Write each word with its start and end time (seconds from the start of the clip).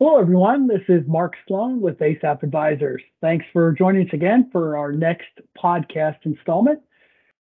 Hello, 0.00 0.18
everyone. 0.20 0.66
This 0.66 0.82
is 0.88 1.06
Mark 1.06 1.34
Sloan 1.46 1.80
with 1.80 2.02
Asaph 2.02 2.42
Advisors. 2.42 3.00
Thanks 3.20 3.46
for 3.52 3.70
joining 3.70 4.08
us 4.08 4.12
again 4.12 4.48
for 4.50 4.76
our 4.76 4.90
next 4.90 5.28
podcast 5.56 6.16
installment. 6.24 6.80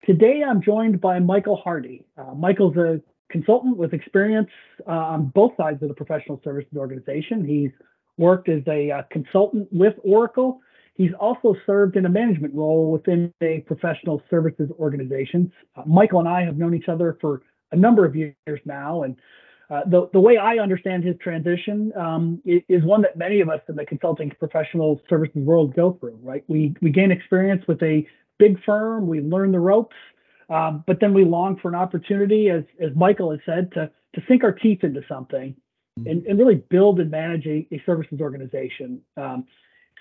Today, 0.04 0.44
I'm 0.48 0.62
joined 0.62 1.00
by 1.00 1.18
Michael 1.18 1.56
Hardy. 1.56 2.06
Uh, 2.16 2.34
Michael's 2.34 2.76
a 2.76 3.00
consultant 3.30 3.76
with 3.76 3.92
experience 3.92 4.48
uh, 4.86 4.92
on 4.92 5.32
both 5.34 5.56
sides 5.56 5.82
of 5.82 5.88
the 5.88 5.94
professional 5.94 6.40
services 6.44 6.70
organization. 6.76 7.44
He's 7.44 7.72
worked 8.16 8.48
as 8.48 8.62
a 8.68 8.92
uh, 8.92 9.02
consultant 9.10 9.66
with 9.72 9.94
Oracle. 10.04 10.60
He's 10.94 11.12
also 11.18 11.56
served 11.66 11.96
in 11.96 12.06
a 12.06 12.08
management 12.08 12.54
role 12.54 12.92
within 12.92 13.34
a 13.42 13.64
professional 13.66 14.22
services 14.30 14.70
organization. 14.78 15.50
Uh, 15.74 15.82
Michael 15.84 16.20
and 16.20 16.28
I 16.28 16.44
have 16.44 16.56
known 16.56 16.76
each 16.76 16.88
other 16.88 17.18
for 17.20 17.42
a 17.72 17.76
number 17.76 18.04
of 18.04 18.14
years 18.14 18.60
now, 18.64 19.02
and 19.02 19.16
uh, 19.68 19.80
the, 19.86 20.08
the 20.12 20.20
way 20.20 20.36
I 20.36 20.58
understand 20.58 21.02
his 21.02 21.16
transition 21.20 21.92
um, 21.96 22.40
is 22.44 22.84
one 22.84 23.02
that 23.02 23.16
many 23.16 23.40
of 23.40 23.48
us 23.48 23.60
in 23.68 23.74
the 23.74 23.84
consulting 23.84 24.30
professional 24.38 25.00
services 25.08 25.42
world 25.42 25.74
go 25.74 25.94
through, 25.98 26.18
right? 26.22 26.44
We, 26.46 26.74
we 26.80 26.90
gain 26.90 27.10
experience 27.10 27.64
with 27.66 27.82
a 27.82 28.06
big 28.38 28.62
firm, 28.64 29.08
we 29.08 29.20
learn 29.20 29.50
the 29.50 29.58
ropes, 29.58 29.96
um, 30.48 30.84
but 30.86 31.00
then 31.00 31.12
we 31.14 31.24
long 31.24 31.58
for 31.60 31.68
an 31.68 31.74
opportunity, 31.74 32.48
as, 32.50 32.62
as 32.80 32.90
Michael 32.94 33.32
has 33.32 33.40
said, 33.44 33.72
to, 33.72 33.90
to 34.14 34.22
sink 34.28 34.44
our 34.44 34.52
teeth 34.52 34.84
into 34.84 35.02
something 35.08 35.56
mm-hmm. 35.98 36.08
and, 36.08 36.26
and 36.26 36.38
really 36.38 36.62
build 36.70 37.00
and 37.00 37.10
manage 37.10 37.46
a, 37.46 37.66
a 37.72 37.82
services 37.84 38.20
organization. 38.20 39.00
Um, 39.16 39.46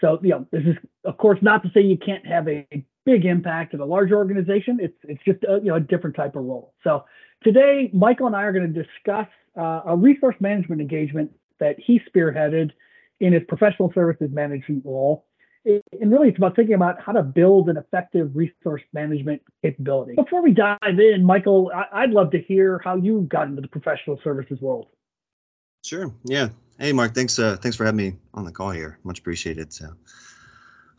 so, 0.02 0.20
you 0.22 0.30
know, 0.30 0.46
this 0.52 0.62
is, 0.62 0.76
of 1.06 1.18
course, 1.18 1.40
not 1.42 1.64
to 1.64 1.72
say 1.74 1.82
you 1.82 1.98
can't 1.98 2.26
have 2.28 2.48
a 2.48 2.68
big 3.06 3.26
impact 3.26 3.74
in 3.74 3.80
a 3.80 3.86
large 3.86 4.12
organization. 4.12 4.78
It's, 4.80 4.98
it's 5.04 5.24
just, 5.24 5.44
a, 5.44 5.60
you 5.64 5.70
know, 5.70 5.76
a 5.76 5.80
different 5.80 6.16
type 6.16 6.36
of 6.36 6.44
role. 6.44 6.74
So 6.84 7.06
today, 7.44 7.90
Michael 7.94 8.28
and 8.28 8.36
I 8.36 8.44
are 8.44 8.52
going 8.52 8.72
to 8.72 8.84
discuss 8.84 9.28
uh, 9.58 9.82
a 9.88 9.96
resource 9.96 10.36
management 10.40 10.82
engagement 10.82 11.32
that 11.60 11.76
he 11.80 12.02
spearheaded 12.10 12.72
in 13.20 13.34
his 13.34 13.44
professional 13.48 13.92
services 13.94 14.30
management 14.32 14.84
role. 14.86 15.26
And 15.66 16.12
really, 16.12 16.30
it's 16.30 16.38
about 16.38 16.56
thinking 16.56 16.76
about 16.76 17.02
how 17.02 17.12
to 17.14 17.24
build 17.24 17.70
an 17.70 17.78
effective 17.78 18.36
resource 18.36 18.84
management 18.94 19.42
capability. 19.64 20.14
Before 20.16 20.44
we 20.44 20.52
dive 20.52 20.78
in, 20.84 21.24
Michael, 21.26 21.72
I'd 21.92 22.12
love 22.12 22.30
to 22.32 22.42
hear 22.42 22.80
how 22.84 22.98
you 22.98 23.22
got 23.22 23.48
into 23.48 23.62
the 23.62 23.68
professional 23.68 24.20
services 24.24 24.62
world. 24.62 24.88
Sure. 25.84 26.14
Yeah. 26.24 26.50
Hey, 26.80 26.94
Mark. 26.94 27.16
Thanks. 27.16 27.40
Uh, 27.40 27.58
thanks 27.58 27.76
for 27.76 27.86
having 27.86 27.98
me 27.98 28.14
on 28.36 28.46
the 28.46 28.52
call 28.52 28.70
here. 28.70 29.00
Much 29.04 29.20
appreciated. 29.20 29.74
So, 29.74 29.90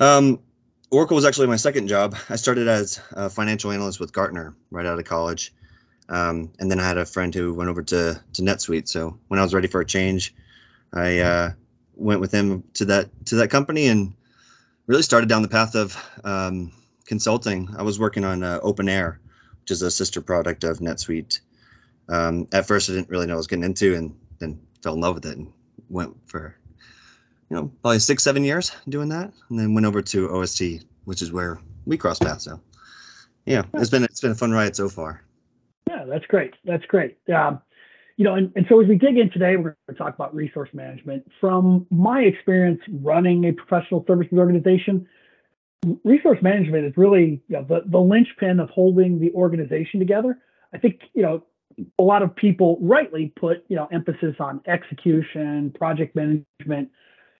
um, 0.01 0.41
Oracle 0.91 1.15
was 1.15 1.25
actually 1.25 1.47
my 1.47 1.57
second 1.57 1.87
job. 1.89 2.17
I 2.29 2.37
started 2.37 2.67
as 2.67 3.01
a 3.13 3.29
financial 3.29 3.71
analyst 3.71 4.01
with 4.01 4.13
Gartner 4.13 4.57
right 4.71 4.87
out 4.87 4.99
of 4.99 5.05
college. 5.05 5.53
Um, 6.09 6.53
and 6.59 6.71
then 6.71 6.79
I 6.79 6.87
had 6.87 6.99
a 6.99 7.07
friend 7.07 7.35
who 7.35 7.55
went 7.55 7.71
over 7.71 7.83
to 7.83 8.21
to 8.33 8.43
NetSuite. 8.43 8.89
So 8.89 9.19
when 9.29 9.41
I 9.41 9.43
was 9.43 9.55
ready 9.55 9.69
for 9.69 9.81
a 9.81 9.87
change, 9.87 10.35
I 10.93 11.19
uh, 11.19 11.51
went 11.95 12.21
with 12.21 12.33
him 12.33 12.63
to 12.75 12.85
that 12.87 13.27
to 13.27 13.37
that 13.37 13.49
company 13.49 13.89
and 13.89 14.15
really 14.87 15.03
started 15.03 15.29
down 15.29 15.43
the 15.43 15.49
path 15.49 15.75
of 15.75 15.97
um, 16.25 16.73
consulting. 17.07 17.69
I 17.77 17.83
was 17.83 17.99
working 17.99 18.25
on 18.25 18.43
uh, 18.43 18.61
OpenAir, 18.61 19.19
which 19.61 19.71
is 19.71 19.83
a 19.83 19.91
sister 19.91 20.21
product 20.21 20.65
of 20.65 20.79
NetSuite. 20.79 21.41
Um, 22.09 22.47
at 22.53 22.67
first, 22.67 22.89
I 22.89 22.95
didn't 22.95 23.09
really 23.09 23.27
know 23.27 23.33
what 23.33 23.39
I 23.39 23.39
was 23.39 23.47
getting 23.49 23.65
into, 23.65 23.95
and 23.97 24.17
then 24.39 24.61
fell 24.83 24.95
in 24.95 25.01
love 25.01 25.17
with 25.17 25.27
it 25.27 25.37
and 25.37 25.53
went 25.89 26.15
for 26.27 26.57
you 27.51 27.57
know 27.57 27.71
probably 27.83 27.99
six 27.99 28.23
seven 28.23 28.45
years 28.45 28.71
doing 28.89 29.09
that, 29.09 29.33
and 29.51 29.59
then 29.59 29.75
went 29.75 29.87
over 29.87 30.03
to 30.03 30.31
OST, 30.31 30.85
which 31.05 31.23
is 31.23 31.33
where 31.33 31.59
we 31.85 31.97
crossed 31.97 32.23
paths. 32.23 32.45
So 32.45 32.61
yeah, 33.45 33.63
it's 33.75 33.91
been 33.91 34.05
it's 34.05 34.21
been 34.21 34.33
a 34.33 34.37
fun 34.37 34.53
ride 34.53 34.77
so 34.77 34.89
far. 34.89 35.23
That's 36.09 36.27
great. 36.27 36.55
That's 36.65 36.85
great. 36.87 37.17
Um, 37.35 37.61
you 38.17 38.25
know, 38.25 38.35
and, 38.35 38.51
and 38.57 38.65
so 38.69 38.81
as 38.81 38.89
we 38.89 38.97
dig 38.97 39.19
in 39.19 39.31
today, 39.31 39.57
we're 39.57 39.77
going 39.87 39.93
to 39.93 39.95
talk 39.95 40.15
about 40.15 40.35
resource 40.35 40.71
management. 40.73 41.31
From 41.41 41.87
my 41.91 42.21
experience 42.21 42.81
running 42.89 43.45
a 43.45 43.53
professional 43.53 44.05
services 44.07 44.39
organization, 44.39 45.07
resource 46.03 46.39
management 46.41 46.87
is 46.87 46.97
really 46.97 47.43
you 47.49 47.57
know, 47.57 47.65
the, 47.65 47.83
the 47.87 47.99
linchpin 47.99 48.59
of 48.59 48.71
holding 48.71 49.21
the 49.21 49.31
organization 49.33 50.01
together. 50.01 50.39
I 50.73 50.79
think, 50.79 51.01
you 51.15 51.23
know, 51.23 51.45
a 51.99 52.03
lot 52.03 52.23
of 52.23 52.35
people 52.35 52.79
rightly 52.81 53.33
put, 53.37 53.65
you 53.69 53.77
know, 53.77 53.87
emphasis 53.93 54.37
on 54.41 54.63
execution, 54.67 55.73
project 55.79 56.17
management, 56.17 56.91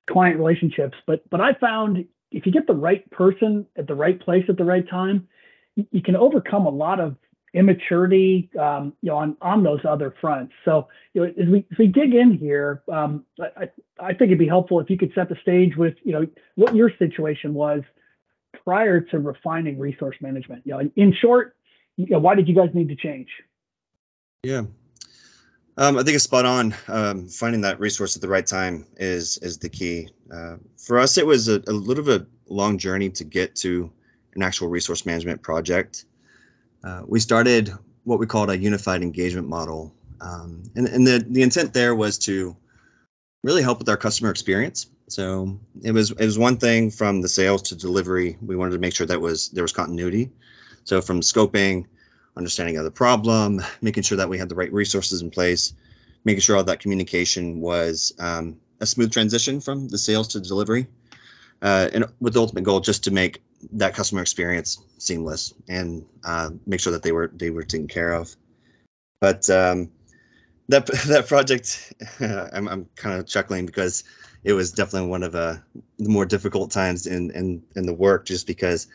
client 0.07 0.37
relationships. 0.37 0.97
But 1.07 1.29
but 1.31 1.41
I 1.41 1.55
found 1.55 2.05
if 2.31 2.45
you 2.45 2.53
get 2.53 2.67
the 2.67 2.75
right 2.75 3.09
person 3.11 3.67
at 3.77 3.87
the 3.87 3.95
right 3.95 4.21
place 4.21 4.45
at 4.49 4.59
the 4.59 4.65
right 4.65 4.87
time, 4.89 5.27
you 5.91 6.03
can 6.03 6.17
overcome 6.17 6.67
a 6.67 6.71
lot 6.71 7.01
of 7.01 7.17
immaturity, 7.57 8.51
um, 8.61 8.93
you 9.01 9.11
know, 9.11 9.17
on 9.17 9.37
on 9.41 9.65
those 9.65 9.81
other 9.89 10.15
fronts. 10.21 10.53
So, 10.65 10.89
you 11.15 11.23
know, 11.23 11.33
as 11.43 11.49
we 11.49 11.67
as 11.73 11.79
we 11.79 11.87
dig 11.87 12.15
in 12.15 12.37
here, 12.37 12.83
um, 12.93 13.25
I 13.41 13.71
I 13.99 14.09
think 14.13 14.29
it'd 14.29 14.39
be 14.39 14.47
helpful 14.47 14.79
if 14.79 14.91
you 14.91 14.99
could 14.99 15.13
set 15.15 15.31
the 15.31 15.37
stage 15.41 15.75
with, 15.77 15.95
you 16.05 16.13
know, 16.13 16.27
what 16.55 16.77
your 16.77 16.93
situation 16.99 17.55
was 17.55 17.83
prior 18.63 19.01
to 19.01 19.19
refining 19.19 19.79
resource 19.79 20.17
management. 20.21 20.63
You 20.67 20.73
know, 20.73 20.91
in, 20.97 21.15
short, 21.15 21.57
you 21.97 22.07
know, 22.11 22.19
why 22.19 22.35
did 22.35 22.47
you 22.47 22.55
guys 22.55 22.69
need 22.75 22.89
to 22.91 22.97
change? 22.97 23.29
Yeah. 24.43 24.65
Um, 25.79 25.99
I 25.99 26.03
think 26.03 26.15
it's 26.15 26.25
spot 26.25 26.45
on. 26.45 26.75
Um, 26.89 27.29
finding 27.29 27.63
that 27.63 27.81
resource 27.81 28.17
at 28.17 28.23
the 28.23 28.29
right 28.29 28.47
time 28.47 28.87
is 28.99 29.39
is 29.39 29.59
the 29.59 29.71
key. 29.71 30.11
Uh, 30.31 30.57
for 30.77 30.99
us, 30.99 31.17
it 31.17 31.27
was 31.27 31.49
a, 31.49 31.63
a 31.69 31.73
little 31.73 32.05
bit 32.05 32.21
of 32.21 32.23
a 32.23 32.55
long 32.55 32.77
journey 32.77 33.09
to 33.11 33.25
get 33.25 33.57
to 33.57 33.91
an 34.35 34.43
actual 34.43 34.69
resource 34.69 35.07
management 35.07 35.41
project. 35.41 36.05
Uh, 36.87 37.03
we 37.05 37.19
started 37.19 37.73
what 38.05 38.21
we 38.21 38.27
called 38.27 38.49
a 38.49 38.57
unified 38.57 39.03
engagement 39.03 39.49
model. 39.49 39.93
Um, 40.21 40.63
and, 40.77 40.87
and 40.87 41.05
the, 41.05 41.27
the 41.29 41.43
intent 41.43 41.75
there 41.75 41.97
was 41.97 42.17
to 42.19 42.57
really 43.43 43.61
help 43.61 43.81
with 43.81 43.89
our 43.89 43.97
customer 43.97 44.31
experience. 44.31 44.87
So 45.09 45.59
it 45.83 45.91
was 45.91 46.13
it 46.13 46.25
was 46.25 46.39
one 46.39 46.57
thing 46.57 46.91
from 46.91 47.21
the 47.21 47.29
sales 47.29 47.63
to 47.63 47.77
delivery. 47.77 48.37
We 48.41 48.57
wanted 48.57 48.73
to 48.73 48.79
make 48.79 48.95
sure 48.95 49.07
that 49.07 49.21
was 49.21 49.49
there 49.51 49.65
was 49.65 49.73
continuity. 49.73 50.31
So 50.85 51.03
from 51.03 51.21
scoping, 51.21 51.87
understanding 52.37 52.77
of 52.77 52.85
the 52.85 52.91
problem, 52.91 53.61
making 53.83 54.05
sure 54.05 54.17
that 54.17 54.29
we 54.29 54.39
had 54.39 54.49
the 54.49 54.55
right 54.55 54.73
resources 54.73 55.23
in 55.23 55.31
place, 55.31 55.75
making 56.25 56.41
sure 56.41 56.57
all 56.57 56.65
that 56.65 56.81
communication 56.81 57.61
was 57.61 58.13
um, 58.21 58.57
a 58.81 58.87
smooth 58.87 59.13
transition 59.13 59.61
from 59.61 59.89
the 59.89 59.99
sales 59.99 60.29
to 60.29 60.41
delivery, 60.41 60.87
uh, 61.63 61.89
and 61.93 62.05
with 62.21 62.35
the 62.35 62.41
ultimate 62.41 62.65
goal 62.65 62.79
just 62.79 63.03
to 63.05 63.11
make 63.11 63.43
that 63.73 63.95
customer 63.95 64.23
experience 64.23 64.83
seamless 64.99 65.55
and 65.69 66.05
uh, 66.25 66.51
make 66.67 66.81
sure 66.81 66.93
that 66.93 67.03
they 67.03 67.13
were 67.13 67.31
they 67.35 67.51
were 67.51 67.63
taken 67.63 67.89
care 67.89 68.13
of. 68.13 68.35
But 69.21 69.49
um, 69.51 69.91
that 70.69 70.87
that 71.07 71.27
project, 71.27 71.95
I'm 72.21 72.69
I'm 72.69 72.89
kind 72.97 73.19
of 73.19 73.27
chuckling 73.27 73.67
because 73.67 74.05
it 74.45 74.53
was 74.53 74.73
definitely 74.73 75.09
one 75.09 75.23
of 75.23 75.35
uh, 75.35 75.57
the 75.99 76.09
more 76.09 76.27
difficult 76.27 76.71
times 76.71 77.07
in 77.07 77.31
in 77.33 77.63
in 77.75 77.87
the 77.87 77.95
work, 77.95 78.27
just 78.27 78.47
because 78.47 78.87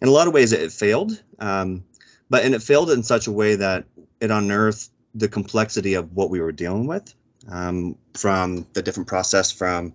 in 0.00 0.08
a 0.08 0.12
lot 0.12 0.26
of 0.26 0.34
ways 0.34 0.52
it 0.52 0.72
failed, 0.72 1.22
um, 1.38 1.84
but 2.30 2.44
and 2.44 2.54
it 2.54 2.62
failed 2.62 2.90
in 2.90 3.02
such 3.02 3.26
a 3.26 3.32
way 3.32 3.56
that 3.56 3.84
it 4.20 4.30
unearthed 4.30 4.90
the 5.14 5.28
complexity 5.28 5.94
of 5.94 6.10
what 6.14 6.30
we 6.30 6.40
were 6.40 6.52
dealing 6.52 6.86
with 6.86 7.14
um, 7.50 7.96
from 8.14 8.66
the 8.72 8.82
different 8.82 9.08
process 9.08 9.50
from 9.50 9.92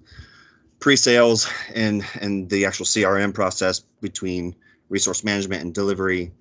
pre-sales 0.80 1.50
and 1.74 2.04
and 2.22 2.50
the 2.50 2.66
actual 2.66 2.86
CRM 2.86 3.34
process 3.34 3.80
between 4.02 4.56
resource 4.90 5.24
management 5.24 5.62
and 5.62 5.74
delivery, 5.74 6.32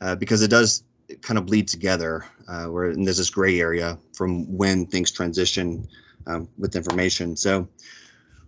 uh, 0.00 0.14
because 0.14 0.42
it 0.42 0.48
does 0.48 0.84
kind 1.22 1.38
of 1.38 1.46
bleed 1.46 1.68
together. 1.68 2.24
Uh, 2.48 2.66
where 2.66 2.94
there's 2.94 3.18
this 3.18 3.30
gray 3.30 3.60
area 3.60 3.98
from 4.12 4.44
when 4.56 4.84
things 4.86 5.10
transition 5.12 5.86
um, 6.26 6.48
with 6.58 6.74
information. 6.74 7.36
So 7.36 7.68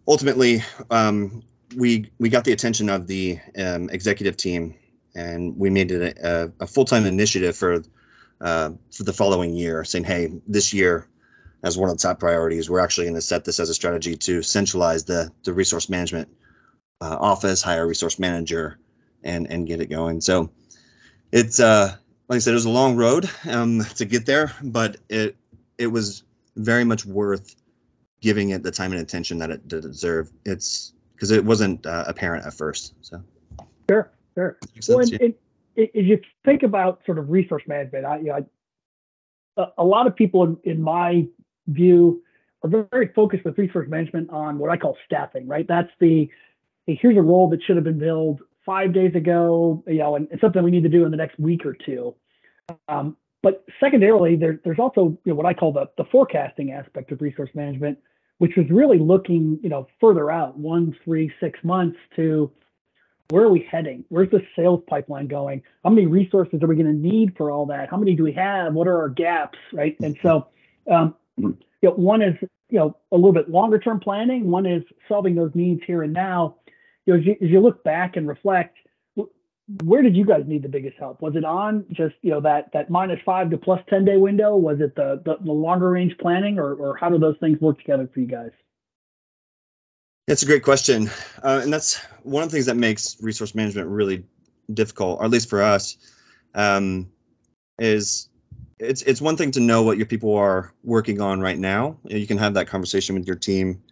ultimately, 0.09 0.63
um, 0.91 1.43
we 1.77 2.11
we 2.19 2.29
got 2.29 2.45
the 2.45 2.53
attention 2.53 2.89
of 2.89 3.07
the 3.07 3.39
um, 3.59 3.89
executive 3.91 4.37
team, 4.37 4.75
and 5.15 5.57
we 5.57 5.71
made 5.71 5.91
it 5.91 6.19
a, 6.19 6.53
a 6.61 6.67
full-time 6.67 7.07
initiative 7.07 7.57
for 7.57 7.83
uh, 8.41 8.71
for 8.91 9.05
the 9.05 9.13
following 9.13 9.55
year, 9.55 9.85
saying, 9.85 10.05
"Hey, 10.05 10.33
this 10.47 10.73
year 10.73 11.09
as 11.63 11.79
one 11.79 11.89
of 11.89 11.97
the 11.97 12.03
top 12.03 12.19
priorities. 12.19 12.69
We're 12.69 12.81
actually 12.81 13.05
going 13.05 13.15
to 13.15 13.23
set 13.23 13.45
this 13.45 13.61
as 13.61 13.71
a 13.71 13.75
strategy 13.75 14.17
to 14.17 14.43
centralize 14.43 15.05
the 15.05 15.31
the 15.45 15.53
resource 15.53 15.89
management 15.89 16.29
uh, 17.01 17.17
office, 17.21 17.63
hire 17.63 17.85
a 17.85 17.87
resource 17.87 18.19
manager, 18.19 18.79
and 19.23 19.51
and 19.51 19.67
get 19.67 19.81
it 19.81 19.87
going. 19.87 20.21
So 20.21 20.51
it's 21.33 21.61
uh, 21.61 21.97
like 22.29 22.37
I 22.37 22.39
said, 22.41 22.53
it 22.53 22.55
was 22.55 22.65
a 22.65 22.71
long 22.71 22.97
road 22.97 23.29
um, 23.49 23.85
to 23.97 24.05
get 24.05 24.27
there, 24.27 24.53
but 24.63 24.97
it 25.09 25.37
it 25.79 25.89
was 25.89 26.25
very 26.57 26.85
much 26.85 27.07
worth 27.07 27.57
giving 28.21 28.51
it 28.51 28.63
the 28.63 28.71
time 28.71 28.93
and 28.93 29.01
attention 29.01 29.39
that 29.39 29.51
it 29.51 29.67
deserved. 29.69 30.33
It's 30.45 30.93
because 31.15 31.31
it 31.31 31.45
wasn't 31.45 31.85
uh, 31.87 32.05
apparent 32.07 32.47
at 32.47 32.55
first. 32.55 32.95
So 33.03 33.23
sure, 33.91 34.11
sure. 34.35 34.59
Well, 34.89 35.01
and, 35.01 35.13
and, 35.21 35.35
if 35.75 36.07
you 36.07 36.21
think 36.45 36.63
about 36.63 37.01
sort 37.07 37.19
of 37.19 37.31
resource 37.31 37.63
management, 37.67 38.05
I, 38.05 38.19
you 38.19 38.25
know, 38.25 38.47
I, 39.57 39.67
a 39.79 39.85
lot 39.85 40.07
of 40.07 40.15
people 40.15 40.45
in, 40.45 40.57
in 40.65 40.83
my 40.83 41.27
view 41.67 42.23
are 42.63 42.87
very 42.91 43.09
focused 43.15 43.45
with 43.45 43.59
resource 43.59 43.89
management 43.89 44.31
on 44.31 44.59
what 44.59 44.71
I 44.71 44.77
call 44.77 44.97
staffing, 45.05 45.47
right? 45.47 45.67
That's 45.67 45.91
the 46.01 46.29
hey, 46.87 46.99
here's 47.01 47.17
a 47.17 47.23
role 47.23 47.49
that 47.51 47.63
should 47.63 47.77
have 47.77 47.85
been 47.85 48.01
filled 48.01 48.41
five 48.65 48.93
days 48.93 49.15
ago, 49.15 49.83
you 49.87 49.99
know, 49.99 50.17
and, 50.17 50.29
and 50.31 50.41
something 50.41 50.63
we 50.63 50.71
need 50.71 50.83
to 50.83 50.89
do 50.89 51.05
in 51.05 51.11
the 51.11 51.17
next 51.17 51.39
week 51.39 51.67
or 51.67 51.75
two. 51.75 52.15
Um, 52.89 53.17
but 53.43 53.65
secondarily, 53.81 54.37
there, 54.37 54.61
there's 54.65 54.79
also 54.79 55.19
you 55.25 55.33
know, 55.33 55.35
what 55.35 55.47
I 55.47 55.55
call 55.55 55.73
the, 55.73 55.91
the 55.97 56.05
forecasting 56.05 56.73
aspect 56.73 57.11
of 57.11 57.21
resource 57.21 57.51
management, 57.55 57.99
which 58.39 58.53
was 58.57 58.67
really 58.71 58.99
looking, 58.99 59.59
you 59.63 59.69
know, 59.69 59.89
further 60.01 60.31
out, 60.31 60.57
one, 60.57 60.97
three, 61.05 61.33
six 61.41 61.59
months 61.65 61.99
to 62.17 62.51
where 63.31 63.45
are 63.45 63.51
we 63.51 63.67
heading? 63.71 64.05
Where's 64.11 64.31
the 64.31 64.43
sales 64.55 64.83
pipeline 64.89 65.27
going? 65.27 65.63
How 65.83 65.91
many 65.91 66.07
resources 66.07 66.63
are 66.63 66.67
we 66.67 66.77
going 66.77 66.87
to 66.87 66.93
need 66.93 67.35
for 67.37 67.51
all 67.51 67.67
that? 67.67 67.89
How 67.91 67.97
many 67.97 68.15
do 68.15 68.23
we 68.23 68.33
have? 68.33 68.75
What 68.75 68.87
are 68.87 68.99
our 68.99 69.09
gaps, 69.09 69.59
right? 69.73 69.97
And 70.01 70.17
so, 70.23 70.49
um, 70.91 71.15
you 71.37 71.57
know, 71.83 71.91
one 71.93 72.23
is 72.23 72.35
you 72.71 72.79
know 72.79 72.97
a 73.11 73.17
little 73.17 73.33
bit 73.33 73.51
longer 73.51 73.79
term 73.79 74.01
planning. 74.01 74.51
One 74.51 74.67
is 74.67 74.83
solving 75.09 75.35
those 75.35 75.51
needs 75.55 75.83
here 75.87 76.03
and 76.03 76.13
now. 76.13 76.57
You 77.07 77.15
know, 77.15 77.21
as 77.21 77.27
you, 77.27 77.33
as 77.43 77.51
you 77.51 77.61
look 77.61 77.83
back 77.85 78.17
and 78.17 78.29
reflect, 78.29 78.79
where 79.85 80.03
did 80.03 80.17
you 80.17 80.25
guys 80.25 80.43
need 80.47 80.63
the 80.63 80.69
biggest 80.69 80.97
help? 80.99 81.23
Was 81.23 81.37
it 81.37 81.45
on 81.45 81.85
just 81.93 82.15
you 82.23 82.31
know 82.31 82.41
that 82.41 82.73
that 82.73 82.91
minus 82.91 83.21
five 83.25 83.51
to 83.51 83.59
plus 83.59 83.81
ten 83.89 84.05
day 84.05 84.17
window? 84.17 84.57
Was 84.57 84.81
it 84.81 84.95
the 84.97 85.23
the, 85.25 85.37
the 85.45 85.53
longer 85.53 85.91
range 85.91 86.17
planning, 86.19 86.59
or 86.59 86.75
or 86.75 86.97
how 86.97 87.09
do 87.09 87.19
those 87.19 87.37
things 87.39 87.61
work 87.61 87.79
together 87.79 88.09
for 88.13 88.21
you 88.21 88.27
guys? 88.27 88.51
That's 90.29 90.43
a 90.43 90.47
great 90.47 90.63
question, 90.63 91.11
uh, 91.43 91.61
and 91.63 91.73
that's 91.73 91.97
one 92.23 92.43
of 92.43 92.51
the 92.51 92.55
things 92.55 92.67
that 92.67 92.77
makes 92.77 93.17
resource 93.21 93.55
management 93.55 93.89
really 93.89 94.25
difficult, 94.73 95.19
or 95.19 95.25
at 95.25 95.31
least 95.31 95.51
for 95.51 95.63
us, 95.63 95.97
um, 96.55 97.11
is 97.79 98.29
it's 98.83 99.03
it's 99.03 99.21
one 99.21 99.37
thing 99.37 99.51
to 99.53 99.61
know 99.61 99.83
what 99.83 99.97
your 99.97 100.07
people 100.07 100.35
are 100.37 100.73
working 100.85 101.21
on 101.21 101.41
right 101.41 101.59
now. 101.59 101.97
You 102.05 102.27
can 102.27 102.39
have 102.39 102.55
that 102.55 102.67
conversation 102.67 103.15
with 103.15 103.27
your 103.27 103.37
team, 103.37 103.83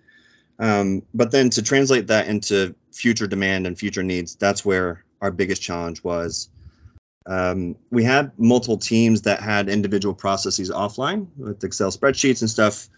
um, 0.58 1.02
but 1.14 1.30
then 1.30 1.50
to 1.50 1.62
translate 1.62 2.06
that 2.08 2.28
into 2.28 2.74
future 2.92 3.26
demand 3.26 3.66
and 3.66 3.78
future 3.78 4.02
needs, 4.02 4.34
that's 4.36 4.64
where 4.64 5.04
our 5.20 5.30
biggest 5.30 5.62
challenge 5.62 6.02
was. 6.04 6.50
Um, 7.26 7.76
we 7.90 8.02
had 8.02 8.32
multiple 8.38 8.76
teams 8.76 9.22
that 9.22 9.40
had 9.40 9.68
individual 9.68 10.14
processes 10.14 10.70
offline 10.70 11.26
with 11.36 11.62
Excel 11.62 11.90
spreadsheets 11.90 12.40
and 12.40 12.50
stuff. 12.50 12.88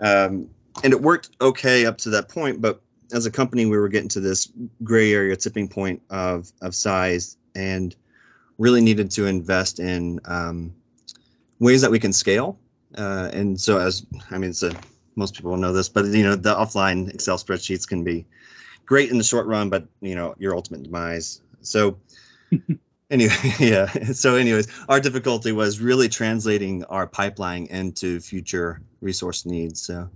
Um, 0.00 0.48
and 0.82 0.92
it 0.92 1.00
worked 1.00 1.30
okay 1.40 1.86
up 1.86 1.98
to 1.98 2.10
that 2.10 2.28
point, 2.28 2.60
but 2.60 2.80
as 3.12 3.26
a 3.26 3.30
company, 3.30 3.66
we 3.66 3.78
were 3.78 3.88
getting 3.88 4.08
to 4.10 4.20
this 4.20 4.52
gray 4.84 5.12
area 5.12 5.36
tipping 5.36 5.68
point 5.68 6.00
of, 6.10 6.52
of 6.62 6.74
size 6.74 7.36
and 7.54 7.96
really 8.58 8.80
needed 8.80 9.10
to 9.12 9.26
invest 9.26 9.80
in 9.80 10.20
um, 10.26 10.72
ways 11.60 11.80
that 11.82 11.90
we 11.90 11.98
can 11.98 12.12
scale. 12.12 12.58
Uh, 12.98 13.30
and 13.32 13.60
so 13.60 13.78
as, 13.78 14.04
I 14.30 14.38
mean, 14.38 14.52
a, 14.62 14.72
most 15.14 15.34
people 15.34 15.56
know 15.56 15.72
this, 15.72 15.88
but 15.88 16.06
you 16.06 16.24
know, 16.24 16.34
the 16.34 16.54
offline 16.54 17.12
Excel 17.14 17.38
spreadsheets 17.38 17.86
can 17.86 18.02
be 18.02 18.26
great 18.86 19.10
in 19.10 19.18
the 19.18 19.24
short 19.24 19.46
run, 19.46 19.70
but 19.70 19.86
you 20.00 20.16
know, 20.16 20.34
your 20.38 20.56
ultimate 20.56 20.82
demise 20.82 21.40
so 21.62 21.98
anyway, 23.10 23.34
yeah. 23.58 23.86
So 24.12 24.36
anyways, 24.36 24.68
our 24.88 25.00
difficulty 25.00 25.52
was 25.52 25.80
really 25.80 26.08
translating 26.08 26.84
our 26.84 27.06
pipeline 27.06 27.66
into 27.66 28.20
future 28.20 28.80
resource 29.00 29.46
needs. 29.46 29.82
So 29.82 30.08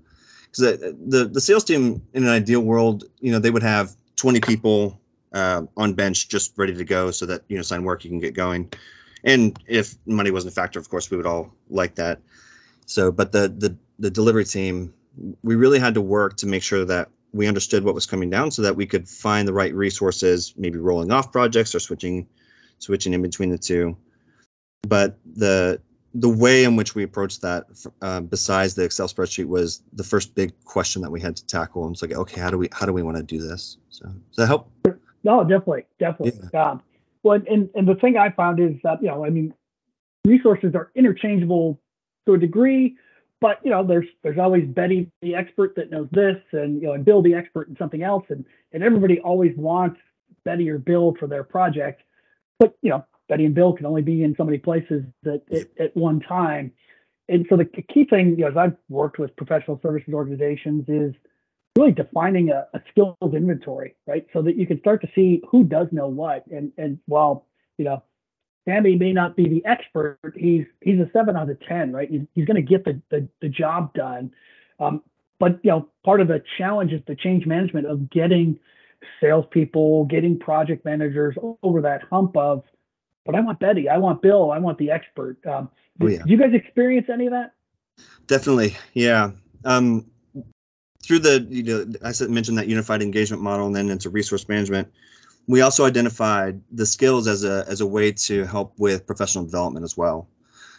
because 0.43 0.79
the, 0.79 0.96
the, 1.06 1.25
the 1.26 1.41
sales 1.41 1.64
team 1.64 2.02
in 2.12 2.25
an 2.25 2.29
ideal 2.29 2.61
world, 2.61 3.05
you 3.20 3.32
know, 3.32 3.38
they 3.38 3.50
would 3.50 3.62
have 3.62 3.96
20 4.17 4.41
people 4.41 5.00
uh, 5.32 5.62
on 5.76 5.94
bench 5.94 6.29
just 6.29 6.56
ready 6.56 6.75
to 6.75 6.85
go 6.85 7.11
so 7.11 7.26
that 7.26 7.43
you 7.49 7.56
know 7.56 7.62
sign 7.62 7.82
work 7.82 8.05
you 8.05 8.11
can 8.11 8.20
get 8.20 8.35
going. 8.35 8.70
And 9.25 9.59
if 9.67 9.94
money 10.06 10.31
wasn't 10.31 10.53
a 10.53 10.55
factor, 10.55 10.79
of 10.79 10.88
course, 10.88 11.11
we 11.11 11.17
would 11.17 11.26
all 11.26 11.53
like 11.71 11.94
that. 11.97 12.21
So, 12.87 13.11
but 13.11 13.32
the 13.32 13.49
the 13.49 13.76
the 13.99 14.11
delivery 14.11 14.44
team, 14.44 14.93
we 15.43 15.55
really 15.55 15.79
had 15.79 15.94
to 15.94 16.00
work 16.00 16.37
to 16.37 16.47
make 16.47 16.62
sure 16.62 16.85
that 16.85 17.09
we 17.32 17.49
understood 17.49 17.85
what 17.85 17.94
was 17.94 18.06
coming 18.06 18.31
down 18.31 18.50
so 18.50 18.62
that 18.62 18.76
we 18.76 18.87
could 18.87 19.09
find 19.09 19.49
the 19.49 19.53
right 19.53 19.75
resources, 19.75 20.55
maybe 20.56 20.79
rolling 20.79 21.11
off 21.11 21.32
projects 21.32 21.75
or 21.75 21.81
switching 21.81 22.26
switching 22.79 23.15
in 23.15 23.23
between 23.23 23.50
the 23.50 23.59
two. 23.59 23.97
But 24.87 25.19
the 25.25 25.81
the 26.17 26.29
way 26.29 26.62
in 26.62 26.77
which 26.77 26.94
we 26.94 27.03
approached 27.03 27.43
that, 27.43 27.65
uh, 28.00 28.20
besides 28.20 28.75
the 28.75 28.85
Excel 28.85 29.09
spreadsheet, 29.09 29.47
was 29.47 29.82
the 29.94 30.05
first 30.05 30.35
big 30.37 30.53
question 30.65 31.03
that 31.03 31.11
we 31.11 31.20
had 31.20 31.35
to 31.37 31.47
tackle. 31.47 31.87
And 31.87 31.94
it's 31.94 32.03
like, 32.03 32.12
okay, 32.12 32.41
how 32.41 32.50
do 32.50 32.59
we 32.59 32.69
how 32.73 32.87
do 32.87 32.93
we 32.93 33.03
want 33.03 33.17
to 33.17 33.23
do 33.23 33.41
this? 33.41 33.79
So 33.88 34.05
does 34.05 34.37
that 34.37 34.47
help? 34.47 34.70
No, 35.25 35.43
definitely, 35.43 35.87
definitely. 35.99 36.49
Yeah. 36.53 36.70
Um, 36.70 36.82
well, 37.25 37.41
and 37.50 37.69
and 37.75 37.88
the 37.88 37.97
thing 37.97 38.17
I 38.17 38.31
found 38.31 38.61
is 38.61 38.75
that 38.85 39.03
you 39.03 39.09
know, 39.09 39.25
I 39.25 39.31
mean, 39.31 39.53
resources 40.25 40.75
are 40.75 40.93
interchangeable 40.94 41.81
to 42.26 42.35
a 42.35 42.38
degree, 42.38 42.97
but 43.41 43.59
you 43.65 43.71
know, 43.71 43.82
there's 43.82 44.06
there's 44.23 44.38
always 44.38 44.67
Betty 44.69 45.11
the 45.23 45.35
expert 45.35 45.75
that 45.76 45.91
knows 45.91 46.09
this, 46.12 46.37
and 46.53 46.81
you 46.81 46.88
know, 46.88 46.93
and 46.93 47.05
Bill 47.05 47.23
the 47.23 47.35
expert 47.35 47.69
in 47.69 47.76
something 47.76 48.03
else, 48.03 48.25
and 48.29 48.44
and 48.73 48.82
everybody 48.82 49.19
always 49.21 49.56
wants 49.56 49.99
Betty 50.44 50.71
or 50.71 50.79
Bill 50.79 51.17
for 51.19 51.26
their 51.26 51.43
project, 51.43 52.03
but 52.61 52.76
you 52.82 52.91
know, 52.91 53.05
Betty 53.29 53.47
and 53.47 53.55
Bill 53.55 53.73
can 53.73 53.87
only 53.87 54.03
be 54.03 54.23
in 54.23 54.35
so 54.37 54.44
many 54.44 54.59
places 54.59 55.03
at, 55.27 55.43
at, 55.50 55.67
at 55.81 55.97
one 55.97 56.20
time. 56.20 56.73
And 57.27 57.47
so 57.49 57.56
the 57.56 57.65
key 57.65 58.05
thing, 58.05 58.32
you 58.37 58.44
know, 58.44 58.49
as 58.49 58.56
I've 58.59 58.77
worked 58.91 59.19
with 59.19 59.35
professional 59.35 59.81
services 59.82 60.12
organizations, 60.12 60.85
is 60.88 61.15
really 61.76 61.93
defining 61.93 62.50
a, 62.50 62.67
a 62.75 62.81
skills 62.91 63.17
inventory, 63.23 63.97
right? 64.06 64.26
So 64.32 64.43
that 64.43 64.56
you 64.56 64.67
can 64.67 64.79
start 64.81 65.00
to 65.03 65.09
see 65.15 65.43
who 65.50 65.65
does 65.65 65.88
know 65.93 66.09
what. 66.09 66.47
And 66.49 66.73
and 66.79 66.99
while 67.06 67.47
you 67.79 67.85
know 67.85 68.03
Sammy 68.67 68.97
may 68.97 69.12
not 69.12 69.37
be 69.37 69.49
the 69.49 69.65
expert. 69.65 70.19
He's 70.37 70.65
he's 70.81 70.99
a 70.99 71.11
seven 71.12 71.37
out 71.37 71.50
of 71.50 71.61
ten, 71.61 71.93
right? 71.93 72.09
He's, 72.11 72.23
he's 72.35 72.44
going 72.47 72.56
to 72.56 72.62
get 72.62 72.85
the, 72.85 73.00
the, 73.11 73.29
the 73.41 73.49
job 73.49 73.93
done. 73.94 74.32
Um, 74.81 75.03
but 75.38 75.59
you 75.62 75.71
know, 75.71 75.88
part 76.05 76.21
of 76.21 76.29
the 76.29 76.43
challenge 76.59 76.93
is 76.93 77.03
the 77.06 77.15
change 77.15 77.47
management 77.47 77.87
of 77.87 78.11
getting 78.11 78.59
salespeople, 79.20 80.06
getting 80.06 80.38
project 80.38 80.85
managers 80.85 81.37
over 81.62 81.82
that 81.82 82.03
hump 82.11 82.37
of, 82.37 82.65
but 83.27 83.35
I 83.35 83.41
want 83.41 83.61
Betty, 83.61 83.88
I 83.88 83.99
want 83.99 84.23
Bill, 84.23 84.50
I 84.50 84.59
want 84.59 84.79
the 84.79 84.91
expert. 84.91 85.37
Um, 85.47 85.69
oh, 86.00 86.06
yeah. 86.06 86.19
Did 86.19 86.29
you 86.29 86.38
guys 86.38 86.55
experience 86.55 87.09
any 87.12 87.27
of 87.27 87.32
that? 87.32 87.53
Definitely, 88.27 88.77
yeah. 88.94 89.32
Um, 89.65 90.06
through 91.05 91.21
the 91.21 91.47
you 91.51 91.62
know, 91.62 91.87
I 92.03 92.12
said 92.12 92.31
mentioned 92.31 92.59
that 92.59 92.69
unified 92.69 93.03
engagement 93.03 93.43
model, 93.43 93.67
and 93.67 93.75
then 93.77 93.91
into 93.91 94.11
resource 94.11 94.49
management 94.49 94.89
we 95.47 95.61
also 95.61 95.85
identified 95.85 96.61
the 96.73 96.87
skills 96.87 97.27
as 97.27 97.45
a 97.45 97.65
as 97.69 97.81
a 97.81 97.87
way 97.87 98.12
to 98.12 98.45
help 98.45 98.73
with 98.79 99.06
professional 99.06 99.45
development 99.45 99.85
as 99.85 99.97
well. 99.97 100.29